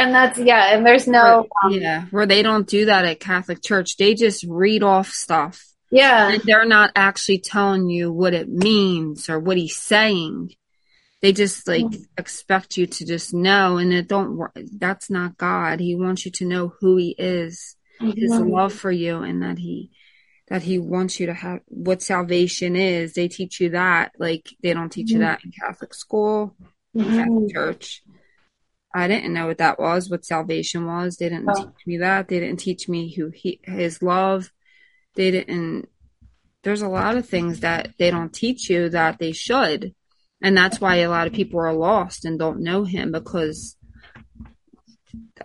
[0.00, 3.62] And that's yeah, and there's no um, yeah, where they don't do that at Catholic
[3.62, 3.96] Church.
[3.96, 5.62] They just read off stuff.
[5.90, 10.54] yeah, And they're not actually telling you what it means or what he's saying.
[11.20, 11.84] They just like
[12.16, 14.40] expect you to just know and it don't
[14.78, 15.78] that's not God.
[15.78, 17.76] He wants you to know who he is,
[18.16, 18.50] his Mhm.
[18.50, 19.90] love for you and that he
[20.48, 23.12] that he wants you to have what salvation is.
[23.12, 24.12] They teach you that.
[24.18, 25.20] Like they don't teach you Mhm.
[25.20, 26.56] that in Catholic school.
[26.96, 28.02] Catholic church.
[28.94, 31.16] I didn't know what that was, what salvation was.
[31.16, 31.54] They didn't Oh.
[31.54, 32.28] teach me that.
[32.28, 34.50] They didn't teach me who he, his love.
[35.14, 35.88] They didn't.
[36.62, 39.94] There's a lot of things that they don't teach you that they should,
[40.42, 43.76] and that's why a lot of people are lost and don't know him because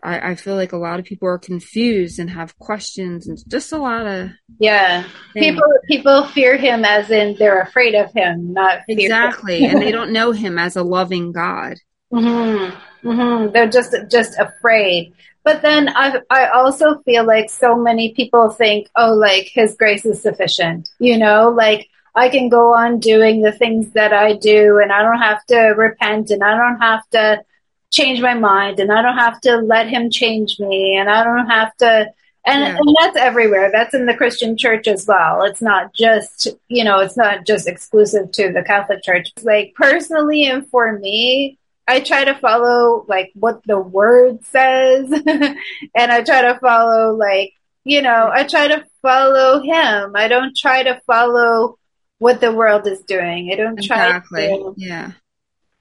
[0.04, 3.72] I, I feel like a lot of people are confused and have questions and just
[3.72, 4.30] a lot of
[4.60, 5.04] yeah.
[5.34, 5.46] things.
[5.46, 10.12] People people fear him as in they're afraid of him, not exactly, and they don't
[10.12, 11.78] know him as a loving God.
[12.12, 12.70] hmm
[13.06, 15.14] hmm They're just just afraid.
[15.46, 20.06] But then I I also feel like so many people think, oh, like His grace
[20.06, 20.90] is sufficient.
[21.00, 25.04] You know, like I can go on doing the things that I do, and I
[25.04, 27.44] don't have to repent, and I don't have to
[27.92, 31.48] change my mind, and I don't have to let Him change me, and I don't
[31.50, 32.12] have to.
[32.48, 32.76] And, Yeah.
[32.78, 33.72] and that's everywhere.
[33.72, 35.44] That's in the Christian church as well.
[35.44, 39.30] It's not just, you know, it's not just exclusive to the Catholic Church.
[39.44, 46.12] Like personally and for me, I try to follow like what the word says and
[46.12, 50.14] I try to follow like, you know, I try to follow him.
[50.16, 51.78] I don't try to follow
[52.18, 53.52] what the world is doing.
[53.52, 54.48] I don't try Exactly.
[54.48, 55.12] to Yeah.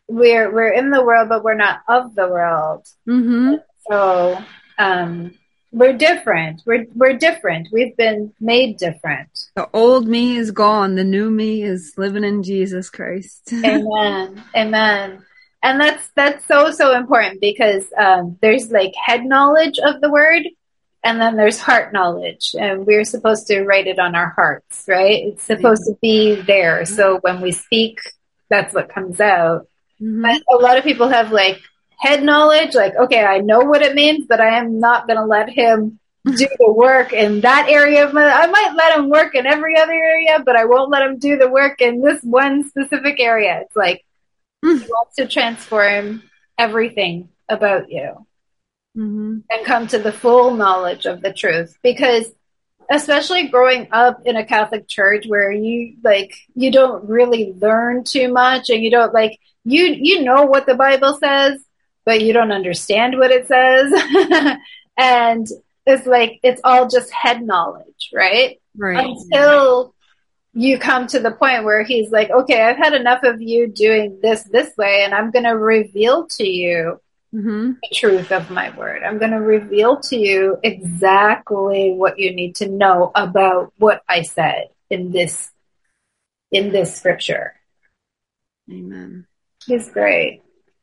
[0.08, 2.86] we're we're in the world but we're not of the world.
[3.08, 3.54] Mm-hmm.
[3.90, 4.38] So
[4.78, 5.34] um
[5.72, 6.62] we're different.
[6.66, 7.68] We're we're different.
[7.72, 9.30] We've been made different.
[9.56, 10.94] The old me is gone.
[10.94, 13.52] The new me is living in Jesus Christ.
[13.64, 14.42] Amen.
[14.54, 15.24] Amen.
[15.64, 20.42] And that's that's so so important because um, there's like head knowledge of the word,
[21.02, 25.24] and then there's heart knowledge, and we're supposed to write it on our hearts, right?
[25.24, 27.98] It's supposed to be there, so when we speak,
[28.50, 29.66] that's what comes out.
[30.02, 30.20] Mhm.
[30.22, 31.62] But a lot of people have like
[31.98, 35.24] head knowledge, like okay, I know what it means, but I am not going to
[35.24, 38.24] let him do the work in that area of my.
[38.26, 41.38] I might let him work in every other area, but I won't let him do
[41.38, 43.60] the work in this one specific area.
[43.62, 44.04] It's like
[44.64, 44.88] he Mm.
[44.88, 46.22] wants to transform
[46.58, 48.26] everything about you.
[48.94, 51.76] Hmm and come to the full knowledge of the truth.
[51.82, 52.26] Because
[52.90, 58.28] especially growing up in a catholic church where you like you don't really learn too
[58.32, 61.64] much and you don't like you you know what the bible says
[62.04, 63.90] but you don't understand what it says.
[64.98, 65.46] And
[65.86, 68.60] it's like it's all just head knowledge right?
[68.76, 69.04] Right.
[69.06, 69.94] until
[70.54, 74.18] you come to the point where he's like, okay, I've had enough of you doing
[74.22, 77.00] this this way, and I'm going to reveal to you
[77.32, 79.02] hmm the truth of my word.
[79.02, 84.22] I'm going to reveal to you exactly what you need to know about what I
[84.22, 85.50] said in this
[86.52, 87.54] in this scripture.
[88.70, 89.26] Amen.
[89.66, 90.42] He's great.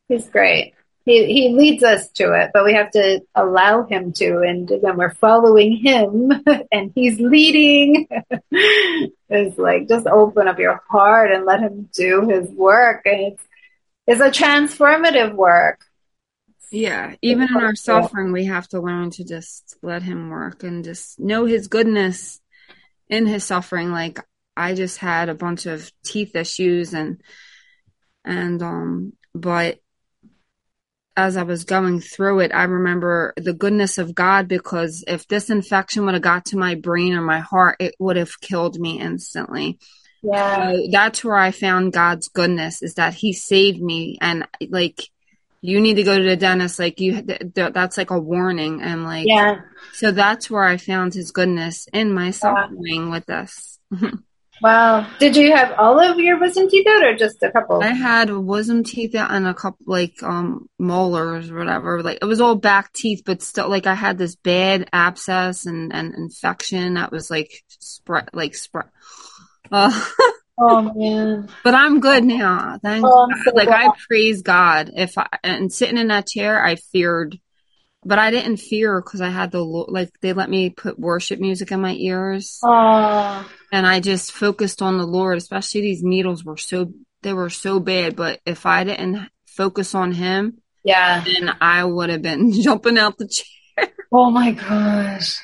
[0.09, 0.73] He's great.
[1.03, 4.39] He he leads us to it, but we have to allow him to.
[4.39, 6.31] And when we're following him
[6.71, 8.07] and he's leading,
[8.51, 13.01] it's like just open up your heart and let him do his work.
[13.05, 13.43] And it's
[14.07, 15.85] it's a transformative work.
[16.71, 20.85] Yeah, even in our suffering, we have to learn to just let him work and
[20.85, 22.39] just know his goodness
[23.09, 23.91] in his suffering.
[23.91, 24.19] Like
[24.55, 27.21] I just had a bunch of teeth issues and
[28.23, 29.79] and um but
[31.17, 35.49] as I was going through it, I remember the goodness of God because if this
[35.49, 38.99] infection would have got to my brain or my heart, it would have killed me
[38.99, 39.77] instantly.
[40.23, 40.71] Yeah.
[40.71, 45.01] So that's where I found God's goodness is that He saved me, and like
[45.61, 48.81] you need to go to the dentist, like you, th- th- that's like a warning,
[48.81, 49.61] and like Yeah.
[49.93, 53.79] so that's where I found His goodness in my suffering with this.
[54.61, 55.07] Wow.
[55.19, 57.81] Did you have all of your wisdom teeth out or just a couple?
[57.81, 62.03] I had wisdom teeth out and a couple like um molars or whatever.
[62.03, 65.93] Like it was all back teeth, but still like I had this bad abscess and
[65.93, 68.85] and infection that was like spread like spread.
[69.73, 70.05] Uh,
[70.57, 71.49] Oh man.
[71.63, 72.77] but I'm good now.
[72.83, 73.51] Thank Oh, so.
[73.55, 74.91] Like I praise God.
[74.93, 77.39] If I and sitting in that chair, I feared,
[78.03, 81.71] but I didn't fear because I had the like they let me put worship music
[81.71, 83.47] in my ears, Oh.
[83.71, 85.37] and I just focused on the Lord.
[85.37, 90.11] Especially these needles were so they were so bad, but if I didn't focus on
[90.11, 91.23] Him, Yeah.
[91.23, 93.89] then I would have been jumping out the chair.
[94.11, 95.39] Oh my gosh.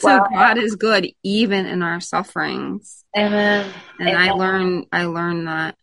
[0.00, 0.28] So Wow.
[0.32, 3.72] God is good even in our sufferings, Amen.
[3.98, 4.36] and I Amen.
[4.38, 5.76] learned I learned that.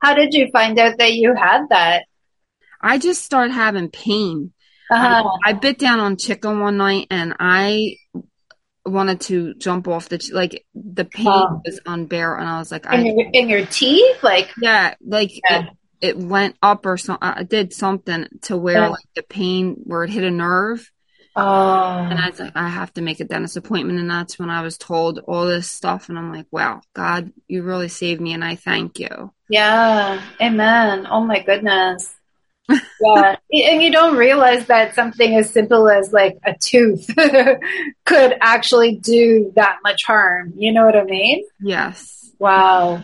[0.00, 2.04] How did you find out that you had that?
[2.80, 4.52] I just started having pain.
[4.90, 5.30] Uh-huh.
[5.44, 7.96] I, I bit down on chicken one night and I
[8.86, 11.60] wanted to jump off the like the pain Oh.
[11.64, 14.22] was unbearable and I was like in, I your, in your teeth?
[14.22, 15.64] Like, yeah like Yeah.
[16.00, 18.88] it, it went up or something I did something to where Yeah.
[18.88, 20.90] like the pain where it hit a nerve
[21.36, 21.42] oh.
[21.42, 24.62] and I was like I have to make a dentist appointment and that's when I
[24.62, 28.42] was told all this stuff and I'm like wow God you really saved me and
[28.42, 30.22] I thank you Yeah.
[30.40, 31.06] Amen.
[31.10, 32.14] Oh my goodness.
[32.68, 33.36] Yeah.
[33.52, 37.08] and you don't realize that something as simple as like a tooth
[38.04, 40.52] could actually do that much harm.
[40.56, 41.44] You know what I mean?
[41.60, 43.02] yes Wow.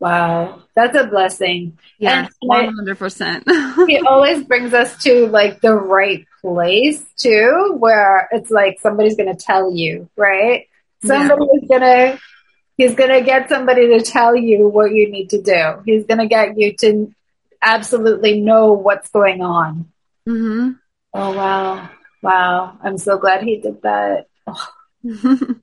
[0.00, 0.62] Wow.
[0.76, 1.78] That's a blessing.
[1.98, 3.42] yes And 100%
[3.88, 9.34] it always brings us to like the right place too, where it's like somebody's going
[9.34, 10.66] to tell you, right?
[11.04, 12.18] Somebody's going to,
[12.76, 15.82] he's going to get somebody to tell you what you need to do.
[15.84, 17.12] He's going to get you to
[17.62, 19.90] absolutely know what's going on.
[20.28, 20.72] Mm-hmm.
[21.14, 21.90] Oh, wow.
[22.22, 22.78] Wow.
[22.82, 24.26] I'm so glad he did that.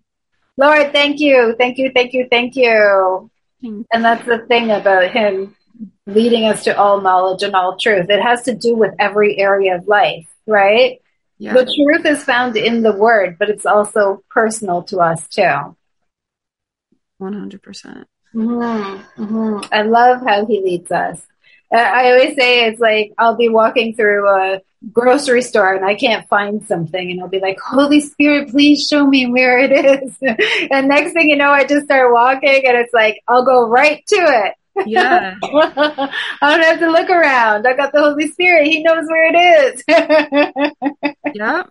[0.58, 1.56] Lord, thank you.
[1.58, 1.92] Thank you.
[1.94, 2.28] Thank you.
[2.30, 3.30] Thank you.
[3.62, 5.56] And that's the thing about him
[6.06, 8.10] leading us to all knowledge and all truth.
[8.10, 11.02] It has to do with every area of life, right?
[11.38, 15.76] yeah The truth is found in the word, but it's also personal to us too.
[17.22, 18.06] 100%
[18.36, 19.24] Mm-hmm.
[19.24, 21.26] hmm I love how he leads us.
[21.72, 26.28] I always say it's like I'll be walking through a grocery store and I can't
[26.30, 30.18] find something, and I'll be like, "Holy Spirit, please show me where it is."
[30.72, 34.02] and next thing you know, I just start walking, and it's like I'll go right
[34.08, 34.54] to it.
[34.86, 36.10] yeah I
[36.42, 37.66] don't have to look around.
[37.66, 38.68] I got the Holy Spirit.
[38.68, 41.14] He knows where it is.
[41.34, 41.64] yeah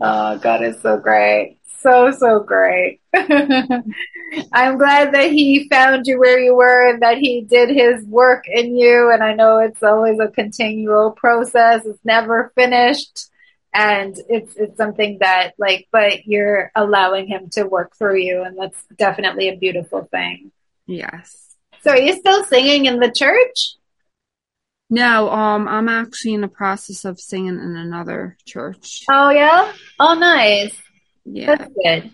[0.00, 1.58] oh, God is so great.
[1.78, 3.00] So, so great.
[3.14, 8.44] I'm glad that He found you where you were and that He did His work
[8.48, 9.10] in you.
[9.12, 13.28] And I know it's always a continual process, it's never finished.
[13.74, 18.56] And it's it's something that like, but you're allowing him to work through you, and
[18.58, 20.50] that's definitely a beautiful thing.
[20.86, 23.76] yes So, are you still singing in the church?
[24.88, 29.04] No, um, I'm actually in the process of singing in another church.
[29.10, 29.72] Oh yeah.
[29.98, 30.76] Oh nice.
[31.26, 32.10] Yeah, That's good.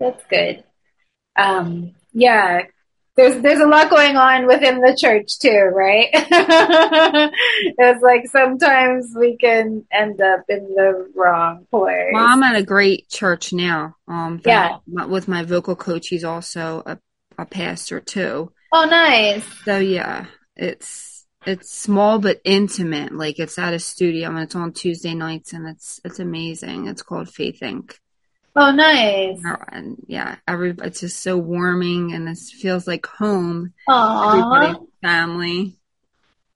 [0.00, 0.64] That's good.
[1.36, 2.62] Um, yeah,
[3.16, 6.08] there's there's a lot going on within the church too, right?
[6.12, 12.10] it's like sometimes we can end up in the wrong place.
[12.12, 13.96] Well, I'm at a great church now.
[14.06, 14.78] Um, Yeah.
[14.94, 16.98] that- With my vocal coach, he's also a,
[17.36, 18.52] a pastor too.
[18.72, 19.44] Oh, nice.
[19.64, 20.26] So yeah,
[20.56, 23.12] it's it's small but intimate.
[23.12, 26.86] Like it's at a studio and it's on Tuesday nights and it's it's amazing.
[26.88, 27.94] It's called Faith Inc.
[28.60, 29.40] Oh, nice.
[29.68, 33.72] And yeah, every it's just so warming and this feels like home.
[33.88, 34.84] Aww.
[35.00, 35.76] Family.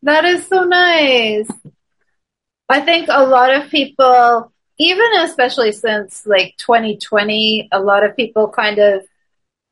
[0.03, 1.49] That is so nice.
[2.69, 8.49] I think a lot of people, even especially since like 2020, a lot of people
[8.49, 9.05] kind of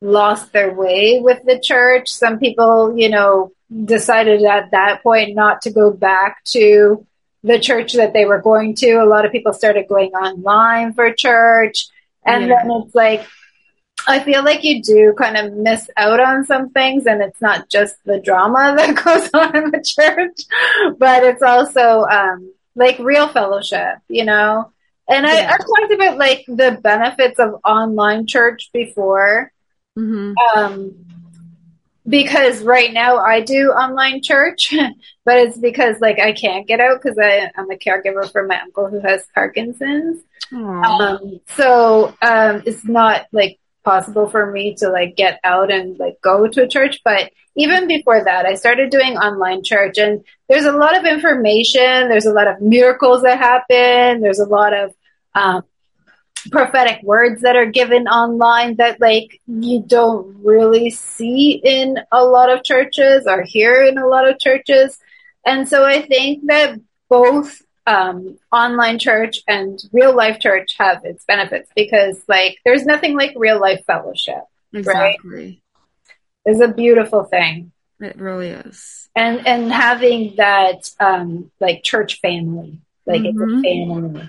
[0.01, 2.11] lost their way with the church.
[2.11, 3.51] Some people, you know,
[3.85, 7.05] decided at that point not to go back to
[7.43, 9.03] the church that they were going to.
[9.03, 11.89] A lot of people started going online for church.
[12.27, 12.51] And Yeah.
[12.51, 13.27] then it's like,
[14.09, 17.69] I feel like you do kind of miss out on some things, and it's not
[17.71, 23.29] just the drama that goes on in the church, but it's also um, like real
[23.29, 24.71] fellowship, you know.
[25.09, 25.51] And I, Yeah.
[25.51, 29.53] I've talked about like the benefits of online church before,
[29.97, 30.95] hmm um,
[32.09, 34.75] because right now I do online church,
[35.25, 38.89] but it's because like I can't get out because I'm a caregiver for my uncle
[38.89, 40.23] who has Parkinson's.
[40.53, 46.21] Um, so um, it's not like possible for me to like get out and like
[46.21, 47.01] go to a church.
[47.05, 52.09] But even before that, I started doing online church, and there's a lot of information.
[52.09, 54.21] There's a lot of miracles that happen.
[54.21, 54.95] There's a lot of
[55.35, 55.63] um,
[56.51, 62.51] prophetic words that are given online that like you don't really see in a lot
[62.51, 64.99] of churches or hear in a lot of churches.
[65.45, 66.79] And so I think that
[67.09, 73.17] both um, online church and real life church have its benefits because like there's nothing
[73.17, 74.43] like real life fellowship.
[74.73, 75.63] exactly.
[76.45, 77.73] It's a beautiful thing.
[78.01, 79.09] It really is.
[79.15, 82.81] And and having that um, like church family.
[83.07, 83.63] Like it's a Mhm.
[83.63, 84.29] family.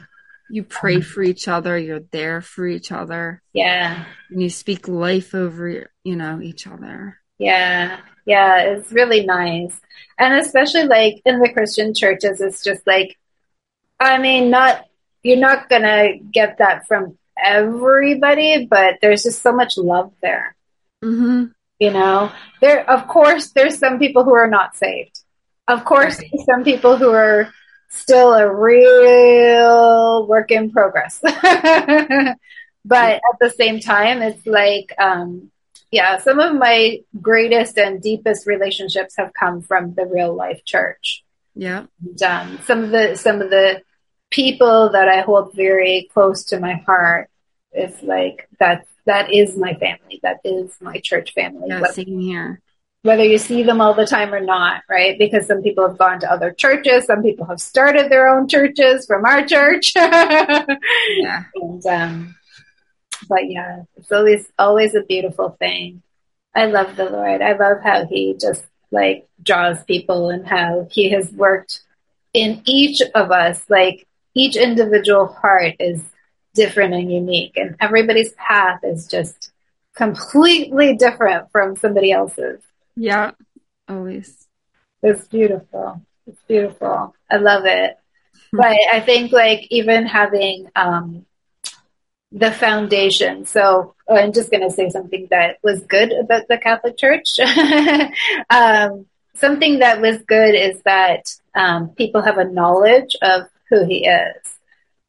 [0.49, 1.77] You pray for each other.
[1.77, 3.41] You're there for each other.
[3.53, 4.03] Yeah.
[4.29, 7.17] And you speak life over, you know, each other.
[7.37, 9.79] Yeah, yeah, it's really nice.
[10.19, 13.17] And especially like in the Christian churches, it's just like,
[14.01, 14.83] I mean, not,
[15.21, 20.55] you're not gonna get that from everybody, but there's just so much love there,
[21.01, 21.45] hmm
[21.79, 22.31] you know?
[22.61, 25.17] There, of course, there's some people who are not saved.
[25.67, 26.29] Of course, Right.
[26.31, 27.51] there's some people who are
[27.89, 31.19] still a real work in progress.
[31.23, 32.35] but
[32.85, 35.49] at the same time, it's like, um,
[35.91, 41.23] yeah, some of my greatest and deepest relationships have come from the real life church.
[41.55, 41.85] Yeah.
[42.05, 43.81] And, um, some of the some of the
[44.31, 47.29] people that I hold very close to my heart
[47.73, 48.85] is like that.
[49.05, 50.19] That is my family.
[50.23, 51.67] That is my church family.
[51.67, 51.81] Yeah.
[51.81, 52.61] Whether- Same here.
[53.03, 55.17] whether you see them all the time or not, right?
[55.17, 59.05] Because some people have gone to other churches, some people have started their own churches
[59.07, 59.93] from our church.
[59.95, 61.43] Yeah.
[61.55, 62.35] and um
[63.27, 66.01] but yeah, it's always always a beautiful thing.
[66.55, 67.41] I love the Lord.
[67.41, 71.81] I love how he just like draws people and how he has worked
[72.33, 73.63] in each of us.
[73.69, 76.01] Like each individual heart is
[76.53, 79.51] different and unique and everybody's path is just
[79.95, 82.61] completely different from somebody else's.
[82.95, 83.31] Yeah.
[83.87, 84.47] Always.
[85.03, 86.01] It's beautiful.
[86.27, 87.15] It's beautiful.
[87.29, 87.97] I love it.
[88.53, 91.25] But I think like even having um,
[92.31, 93.45] the foundation.
[93.45, 97.39] So I'm just going to say something that was good about the Catholic Church.
[98.49, 99.05] um,
[99.35, 104.35] something that was good is that um, people have a knowledge of who he is.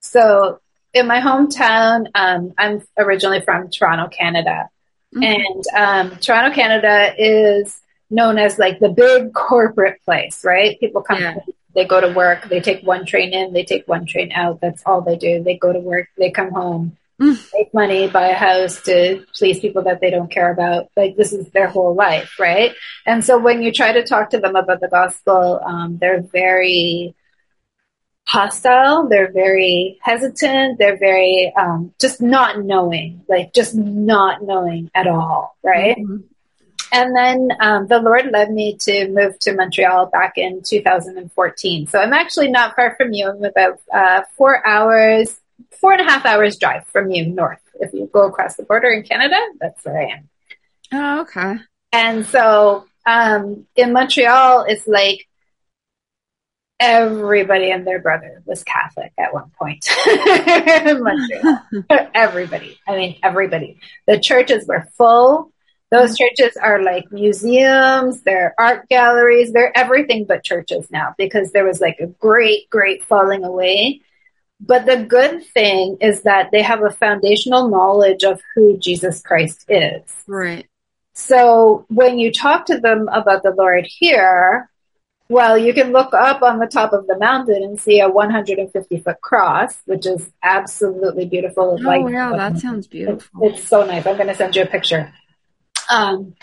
[0.01, 0.61] So
[0.95, 4.71] in my hometown, um, I'm originally from Toronto, Canada.
[5.15, 5.25] Mhm.
[5.25, 10.79] And um, Toronto, Canada is known as like the big corporate place, right?
[10.81, 11.39] People come, Yeah.
[11.75, 14.61] they go to work, they take one train in, they take one train out.
[14.61, 15.43] That's all they do.
[15.43, 17.39] They go to work, they come home, Mm.
[17.55, 20.89] make money, buy a house to please people that they don't care about.
[20.97, 22.73] Like this is their whole life, right?
[23.07, 27.15] And so when you try to talk to them about the gospel, um, they're very
[28.27, 29.09] hostile.
[29.09, 30.79] They're very hesitant.
[30.79, 35.97] They're very um, just not knowing, like just not knowing at all, right?
[35.97, 36.25] Mhm.
[36.93, 41.87] And then um, the Lord led me to move to Montreal back in 2014.
[41.87, 43.31] So I'm actually not far from you.
[43.31, 45.41] I'm about uh, four hours,
[45.81, 47.61] four and a half hours drive from you north.
[47.81, 50.29] If you go across the border in Canada, that's where I am.
[50.93, 51.57] Oh, okay.
[51.93, 55.27] And so um, in Montreal, it's like
[56.83, 59.89] everybody and their brother was Catholic at one point.
[62.15, 62.77] everybody.
[62.89, 63.79] I mean, everybody.
[64.09, 65.53] The churches were full.
[65.93, 71.67] Those churches are like museums, they're art galleries, they're everything but churches now because there
[71.67, 74.01] was like a great, great falling away.
[74.59, 79.67] But the good thing is that they have a foundational knowledge of who Jesus Christ
[79.69, 80.03] is.
[80.27, 80.67] Right.
[81.15, 84.71] So when you talk to them about the Lord here,
[85.33, 89.01] well, you can look up on the top of the mountain and see a 150
[89.01, 91.79] foot cross, which is absolutely beautiful.
[91.81, 93.41] Oh, like, wow, that sounds beautiful.
[93.43, 94.07] It's, it's so nice.
[94.07, 95.13] I'm going to send you a picture.
[95.91, 96.35] Um,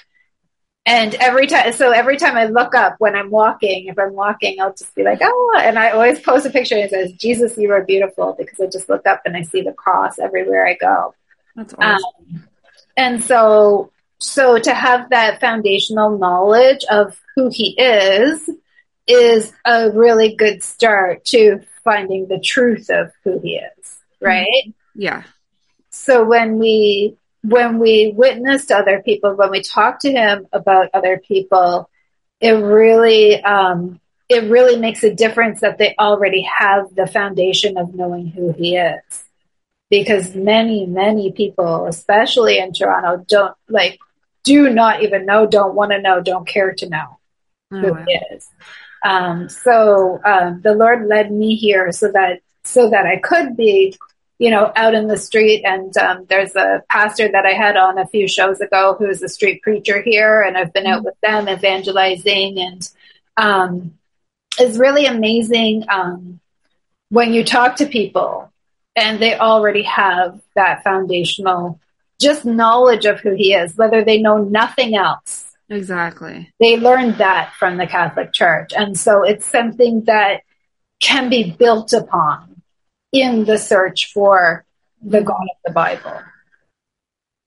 [0.88, 4.60] and every time, so every time I look up when I'm walking, if I'm walking,
[4.60, 7.58] I'll just be like, oh, and I always post a picture and it says, Jesus,
[7.60, 10.74] you are beautiful, because I just look up and I see the cross everywhere I
[10.74, 11.14] go.
[11.56, 12.06] That's awesome.
[12.34, 12.44] Um,
[12.98, 18.50] and so, so to have that foundational knowledge of who he is,
[19.10, 24.74] is a really good start to finding the truth of who he is, right?
[24.94, 25.24] Yeah.
[25.90, 31.18] So when we when we witness other people, when we talk to him about other
[31.18, 31.90] people,
[32.40, 34.00] it really um,
[34.30, 38.78] it really makes a difference that they already have the foundation of knowing who he
[38.78, 39.24] is.
[39.90, 44.00] Because many, many people, especially in Toronto, don't like
[44.44, 47.18] do not even know, don't want to know, don't care to know
[47.72, 48.06] oh, who wow.
[48.08, 48.48] he is.
[49.04, 53.96] Um, so um, the Lord led me here so that so that I could be
[54.40, 55.64] you know, out in the street.
[55.66, 59.30] And um, there's a pastor that I had on a few shows ago who's a
[59.30, 62.90] street preacher here, and I've been out with them evangelizing, and
[63.36, 64.00] um,
[64.58, 66.40] it's really amazing um,
[67.10, 68.52] when you talk to people
[68.96, 71.80] and they already have that foundational
[72.20, 75.49] just knowledge of who he is, whether they know nothing else.
[75.70, 76.52] Exactly.
[76.60, 78.72] They learned that from the Catholic Church.
[78.76, 80.42] And so it's something that
[81.00, 82.62] can be built upon
[83.12, 84.66] in the search for
[85.02, 86.22] the God of the Bible.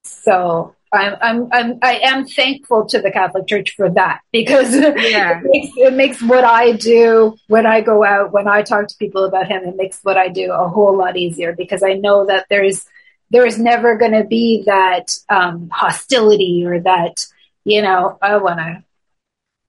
[0.05, 5.41] So I'm, I'm, I'm, I am thankful to the Catholic Church for that because yeah.
[5.41, 8.97] it, makes, it makes what I do when I go out, when I talk to
[8.99, 12.27] people about Him, it makes what I do a whole lot easier because I know
[12.27, 12.85] that there's,
[13.31, 17.27] there's never going to be that um, hostility or that,
[17.65, 18.85] you know, I want to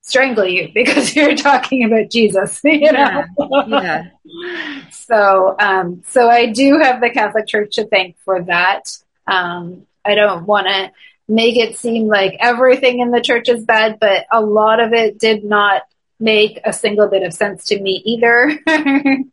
[0.01, 3.23] strangle you because you're talking about Jesus, you know?
[3.39, 3.67] Yeah.
[3.67, 4.09] yeah.
[4.91, 8.97] So, um, so I do have the Catholic Church to thank for that.
[9.27, 10.91] Um, I don't want to
[11.27, 15.19] make it seem like everything in the church is bad, but a lot of it
[15.19, 15.83] did not
[16.19, 18.57] make a single bit of sense to me either.
[18.65, 19.31] and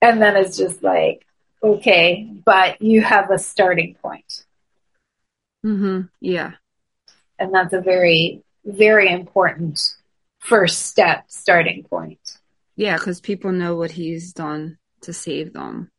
[0.00, 1.26] then it's just like,
[1.62, 4.44] okay, but you have a starting point.
[5.64, 6.02] Mm-hmm.
[6.20, 6.52] Yeah.
[7.38, 9.80] And that's a very, very important
[10.38, 12.20] first step starting point.
[12.76, 15.90] Yeah, because people know what he's done to save them.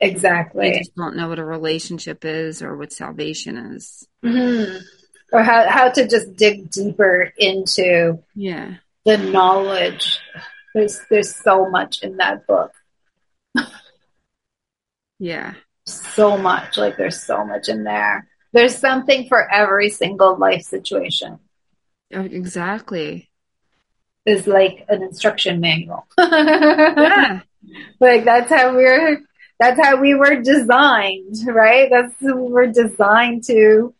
[0.00, 0.70] Exactly.
[0.70, 4.06] They just don't know what a relationship is or what salvation is.
[4.24, 4.78] Mm-hmm.
[5.32, 8.74] Or how, how to just dig deeper into yeah
[9.04, 10.20] the knowledge.
[10.74, 12.72] There's there's so much in that book.
[15.18, 15.54] yeah.
[15.86, 16.76] So much.
[16.76, 18.28] Like there's so much in there.
[18.52, 21.38] There's something for every single life situation.
[22.12, 23.30] Oh, exactly.
[24.26, 26.06] Is like an instruction manual.
[26.18, 27.40] yeah.
[27.98, 29.20] Like that's how we're
[29.58, 31.88] that's how we were designed, right?
[31.90, 33.94] That's we were designed to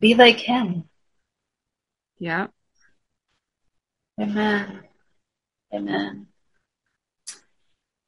[0.00, 0.84] be like him.
[2.18, 2.48] Yeah.
[4.20, 4.80] Amen.
[5.72, 6.26] Amen.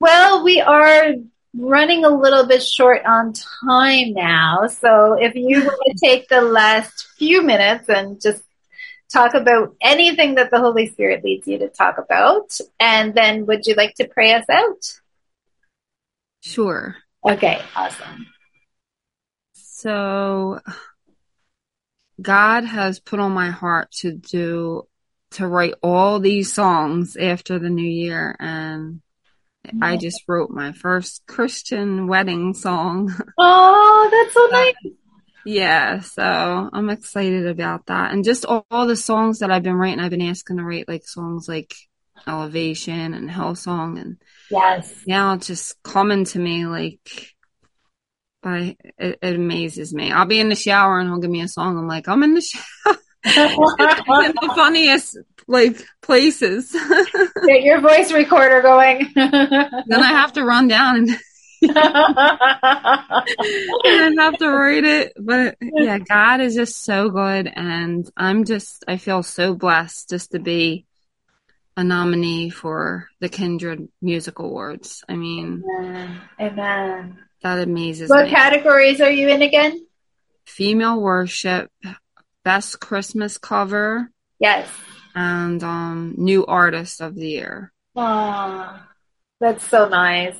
[0.00, 1.12] Well, we are
[1.54, 4.66] running a little bit short on time now.
[4.68, 8.42] So if you want to take the last few minutes and just
[9.12, 13.66] talk about anything that the Holy Spirit leads you to talk about, and then would
[13.66, 15.00] you like to pray us out?
[16.40, 16.96] Sure.
[17.28, 18.26] Okay, awesome.
[19.52, 20.60] So
[22.20, 24.86] God has put on my heart to do
[25.32, 29.00] to write all these songs after the new year and
[29.80, 33.14] I just wrote my first Christian wedding song.
[33.38, 34.74] Oh, that's so uh, nice.
[35.44, 38.12] yeah, so I'm excited about that.
[38.12, 40.88] And just all, all, the songs that I've been writing, I've been asking to write
[40.88, 41.74] like songs like
[42.26, 44.16] Elevation and Hillsong and
[44.50, 45.02] yes.
[45.06, 47.34] Now it's just coming to me like
[48.42, 50.10] by it, it amazes me.
[50.10, 51.78] I'll be in the shower and he'll give me a song.
[51.78, 52.96] I'm like, I'm in the shower.
[53.22, 56.72] the funniest like places.
[57.46, 59.10] Get your voice recorder going.
[59.14, 61.08] then I have to run down and,
[61.62, 61.78] and
[63.84, 65.12] I have to write it.
[65.18, 70.32] But yeah, God is just so good, and I'm just I feel so blessed just
[70.32, 70.86] to be
[71.76, 75.04] a nominee for the Kindred Music Awards.
[75.08, 76.20] I mean, Amen.
[76.40, 77.18] Amen.
[77.42, 78.30] That amazes what me.
[78.30, 79.86] What categories are you in again?
[80.46, 81.70] female worship,
[82.42, 84.10] best Christmas cover,
[84.40, 84.68] Yes.
[85.14, 87.72] And um, new artist of the year.
[87.96, 88.88] Aw,
[89.40, 90.36] that's so nice.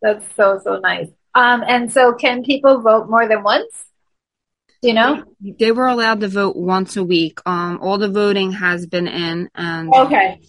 [0.00, 1.08] That's so, so nice.
[1.34, 3.84] Um, and so can people vote more than once?
[4.82, 5.24] Do you know?
[5.40, 7.38] They were allowed to vote once a week.
[7.46, 10.40] Um, all the voting has been in, and Okay.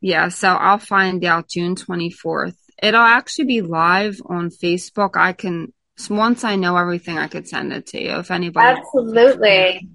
[0.00, 2.56] yeah, so I'll find out June 24th.
[2.80, 5.16] It'll actually be live on Facebook.
[5.16, 5.72] I can
[6.10, 8.78] once I know everything, I could send it to you if anybody.
[8.78, 9.88] Absolutely.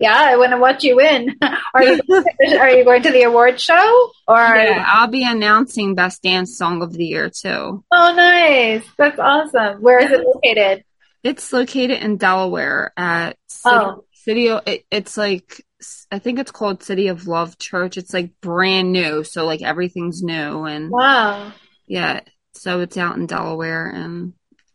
[0.00, 1.36] Yeah, I want to watch you win.
[1.74, 2.00] Are you
[2.58, 4.36] are you going to the award show or?
[4.38, 7.84] Yeah, I'll be announcing Best Dance Song of the Year too.
[7.92, 8.82] Oh, nice!
[8.96, 9.82] That's awesome.
[9.82, 10.84] Where is it located?
[11.22, 14.04] It's located in Delaware at City, Oh.
[14.14, 15.62] City of, it, it's like
[16.10, 17.96] I think it's called City of Love Church.
[17.98, 21.52] It's like brand new, so like everything's new and Wow,
[21.86, 22.20] yeah,
[22.54, 24.32] so it's out in Delaware and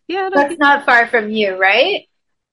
[0.08, 2.04] yeah, that's be- not far from you, right?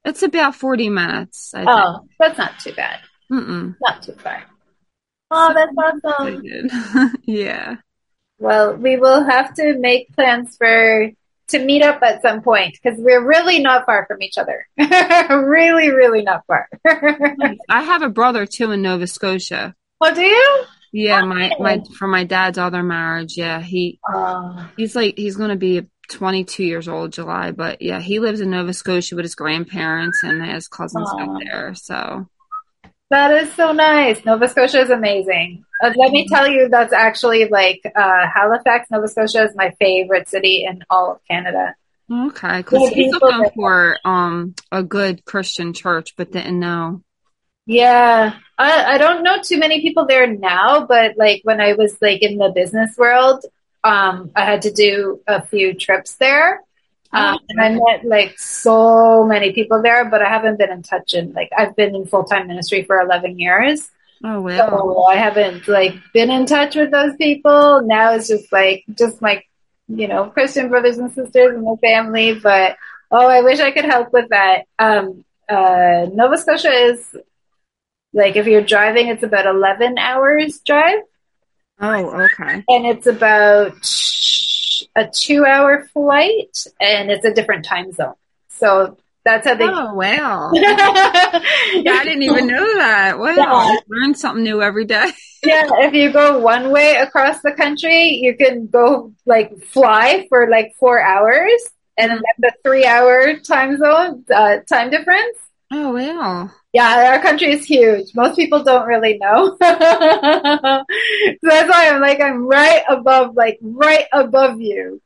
[0.04, 1.52] It's about 40 minutes.
[1.54, 3.00] I Oh, that's not too bad.
[3.30, 3.76] Mm-mm.
[3.80, 4.44] Not too far.
[5.30, 7.14] Oh, that's awesome.
[7.24, 7.76] yeah.
[8.38, 11.10] Well, we will have to make plans for
[11.48, 14.66] to meet up at some point because we're really not far from each other.
[15.30, 16.68] really, really not far.
[17.68, 19.74] I have a brother too in Nova Scotia.
[20.00, 20.64] oh, do you?
[20.92, 23.36] Yeah, my my from my dad's other marriage.
[23.38, 28.20] Yeah, he Oh, he's like he's gonna be 22 years old July, but yeah, he
[28.20, 31.20] lives in Nova Scotia with his grandparents and his cousins Aw.
[31.20, 31.74] out there.
[31.74, 32.28] So
[33.10, 34.24] that is so nice.
[34.24, 35.64] Nova Scotia is amazing.
[35.82, 40.28] Uh, let me tell you, that's actually like uh, Halifax, Nova Scotia is my favorite
[40.28, 41.74] city in all of Canada.
[42.10, 47.02] okay, because he's looking for um a good Christian church, but didn't know.
[47.66, 51.96] Yeah, I, I don't know too many people there now, but like when I was
[52.00, 53.44] like in the business world,
[53.84, 56.62] um, I had to do a few trips there.
[57.14, 61.12] Um, and I met like so many people there, but I haven't been in touch
[61.12, 63.90] in like I've been in full time ministry for 11 years.
[64.24, 64.56] Oh wow.
[64.56, 67.82] So I haven't like been in touch with those people.
[67.82, 69.42] Now it's just like just my
[69.88, 72.34] you know Christian brothers and sisters and my family.
[72.34, 72.76] But
[73.10, 74.62] oh, I wish I could help with that.
[74.78, 77.14] Um, uh, Nova Scotia is
[78.14, 81.00] like if you're driving, it's about eleven hours drive,
[81.80, 82.64] Oh, okay.
[82.68, 83.72] and it's about
[84.94, 88.14] a two-hour flight, and it's a different time zone.
[88.48, 89.64] So that's how they.
[89.64, 90.50] Oh wow.
[90.54, 93.18] yeah, I didn't even know that.
[93.18, 93.34] Wow.
[93.36, 93.76] Yeah.
[93.88, 95.10] Learn something new every day.
[95.44, 95.66] Yeah.
[95.78, 100.72] If you go one way across the country, you can go like fly for like
[100.78, 101.60] four hours,
[101.98, 105.36] and then the three-hour time zone uh, time difference.
[105.72, 106.52] Oh wow.
[106.72, 108.14] Yeah, our country is huge.
[108.14, 109.56] Most people don't really know.
[109.62, 109.66] so
[111.42, 115.02] that's why I'm like I'm right above, like right above you,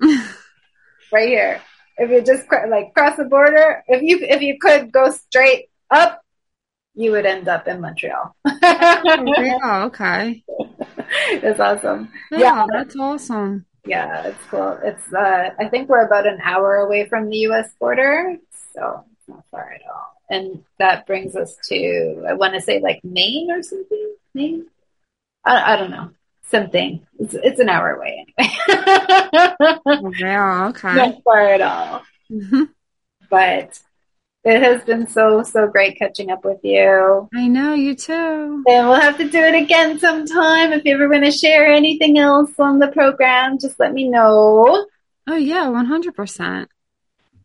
[0.00, 1.60] right here.
[1.98, 5.66] If you just cr- like cross the border, if you if you could go straight
[5.90, 6.22] up,
[6.94, 8.34] you would end up in Montreal.
[8.46, 10.44] Oh, okay.
[11.42, 12.10] That's awesome.
[12.30, 12.66] Yeah, Yeah.
[12.72, 13.66] that's awesome.
[13.84, 14.78] Yeah, it's cool.
[14.82, 17.68] It's uh, I think we're about an hour away from the U.S.
[17.80, 18.36] border,
[18.74, 20.11] so it's not far at all.
[20.32, 24.14] And that brings us to I want to say like Maine or something.
[24.34, 24.66] Maine?
[25.44, 26.10] I, I don't know.
[26.48, 27.06] Something.
[27.18, 28.54] It's it's an hour away anyway.
[30.20, 30.68] Wow.
[30.70, 30.94] Okay.
[30.94, 32.02] not far at all.
[32.30, 32.68] Mhm.
[33.30, 33.78] But
[34.44, 37.28] it has been so so great catching up with you.
[37.34, 38.64] I know you too.
[38.66, 40.72] And we'll have to do it again sometime.
[40.72, 44.86] If you ever want to share anything else on the program, just let me know.
[45.28, 46.68] Oh yeah, one hundred percent.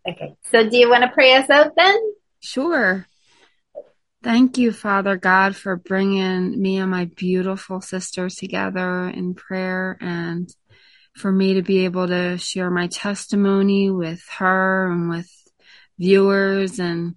[0.07, 0.35] Okay.
[0.51, 1.97] So do you want to pray us out then?
[2.39, 3.07] Sure.
[4.23, 10.49] Thank you, Father God, for bringing me and my beautiful sisters together in prayer and
[11.15, 15.29] for me to be able to share my testimony with her and with
[15.97, 17.15] viewers and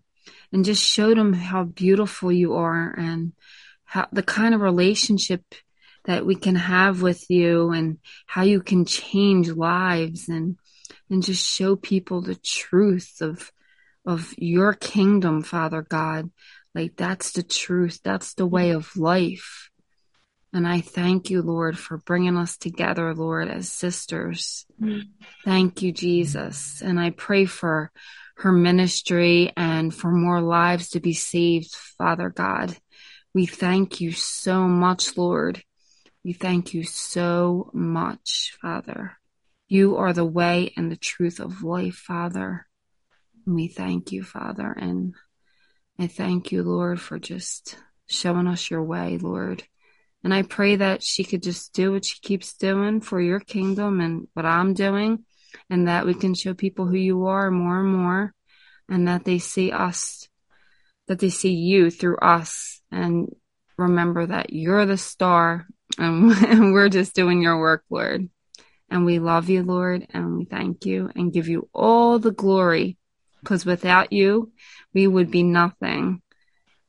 [0.52, 3.32] and just show them how beautiful you are and
[3.84, 5.42] how the kind of relationship
[6.04, 10.56] that we can have with you and how you can change lives and
[11.08, 13.52] and just show people the truth of
[14.06, 16.30] of your kingdom, Father God.
[16.74, 18.00] Like that's the truth.
[18.02, 19.70] That's the way of life.
[20.52, 24.66] And I thank you, Lord, for bringing us together, Lord, as sisters.
[25.44, 26.82] Thank you, Jesus.
[26.82, 27.92] And I pray for
[28.36, 32.76] her ministry and for more lives to be saved, Father God.
[33.32, 35.62] We thank you so much, Lord.
[36.24, 39.18] We thank you so much, Father.
[39.68, 42.66] You are the way and the truth of life, Father.
[43.46, 44.72] We thank you, Father.
[44.72, 45.14] And
[45.98, 47.76] I thank you, Lord, for just
[48.08, 49.64] showing us your way, Lord.
[50.24, 54.00] And I pray that she could just do what she keeps doing for your kingdom
[54.00, 55.24] and what I'm doing,
[55.70, 58.34] and that we can show people who you are more and more.
[58.88, 60.28] and that they see us,
[61.08, 63.34] that they see you through us and
[63.78, 65.66] remember that you're the star
[65.98, 66.30] and
[66.74, 68.28] we're just doing your work, Lord.
[68.90, 72.98] And we love you, Lord, and we thank you and give you all the glory
[73.40, 74.52] because without you,
[74.94, 76.22] we would be nothing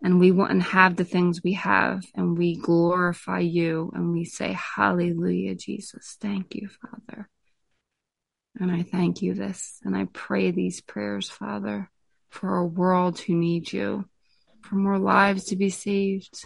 [0.03, 2.03] and we wouldn't have the things we have.
[2.15, 6.17] And we glorify you and we say, Hallelujah, Jesus.
[6.19, 7.29] Thank you, Father.
[8.59, 11.89] And I thank you this and I pray these prayers, Father,
[12.29, 14.05] for a world who needs you,
[14.61, 16.45] for more lives to be saved,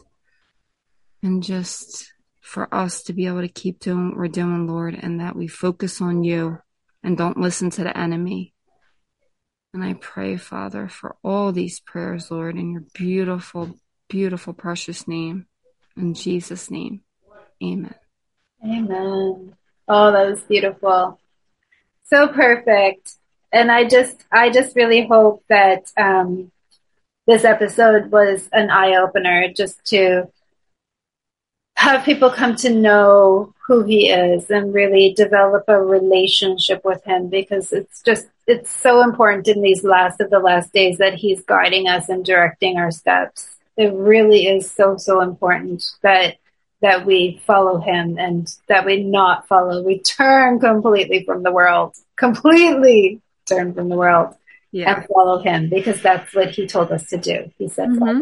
[1.24, 5.20] and just for us to be able to keep doing what we're doing, Lord, and
[5.20, 6.60] that we focus on you
[7.03, 8.55] and don't listen to the enemy.
[9.76, 15.47] And I pray, Father, for all these prayers, Lord, in your beautiful, beautiful, precious name.
[15.97, 17.01] In Jesus' name,
[17.61, 17.93] amen.
[18.63, 19.53] Amen.
[19.89, 21.19] Oh, that was beautiful.
[22.05, 23.15] So perfect.
[23.51, 26.53] And I just, I just really hope that, um,
[27.28, 30.32] this episode was an eye opener just to
[31.76, 37.30] have people come to know who he is and really develop a relationship with him
[37.30, 41.43] because it's just it's so important in these last of the last days that he's
[41.43, 46.36] guiding us and directing our steps it really is so so important that
[46.82, 51.95] that we follow him and that we not follow we turn completely from the world
[52.18, 54.36] completely turn from the world
[54.72, 54.95] yeah.
[54.95, 58.22] and follow him because that's what he told us to do he said mm-hmm.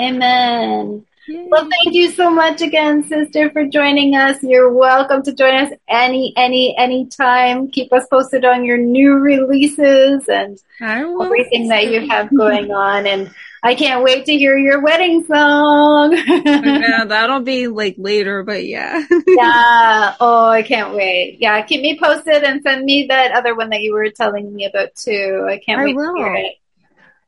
[0.00, 1.46] amen Yay.
[1.50, 4.42] Well, thank you so much again, sister, for joining us.
[4.42, 7.70] You're welcome to join us any, any, any time.
[7.70, 13.06] Keep us posted on your new releases and everything that you have going on.
[13.06, 16.12] And I can't wait to hear your wedding song.
[16.16, 19.06] yeah, that'll be like later, but yeah.
[19.28, 20.16] yeah.
[20.18, 21.36] Oh, I can't wait.
[21.38, 24.64] Yeah, keep me posted and send me that other one that you were telling me
[24.64, 25.46] about too.
[25.48, 26.16] I can't I wait will.
[26.16, 26.54] to hear it.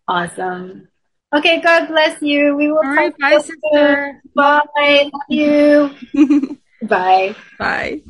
[0.09, 0.89] Awesome.
[1.35, 2.55] Okay, God bless you.
[2.57, 4.23] We will All right, bye, sister.
[4.35, 4.63] Bye.
[4.77, 5.91] Love you.
[6.83, 7.35] bye.
[7.59, 8.01] Bye.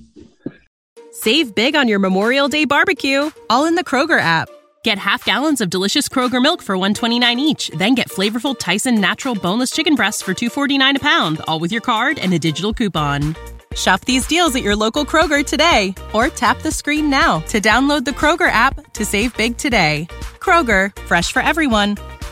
[1.12, 4.50] Save big on your Memorial Day barbecue, all in the Kroger app.
[4.82, 9.34] Get half gallons of delicious Kroger milk for 129 each, then get flavorful Tyson natural
[9.34, 13.34] boneless chicken breasts for 249 a pound, all with your card and a digital coupon.
[13.74, 18.04] Shop these deals at your local Kroger today or tap the screen now to download
[18.04, 20.06] the Kroger app to save big today.
[20.38, 21.96] Kroger, fresh for everyone.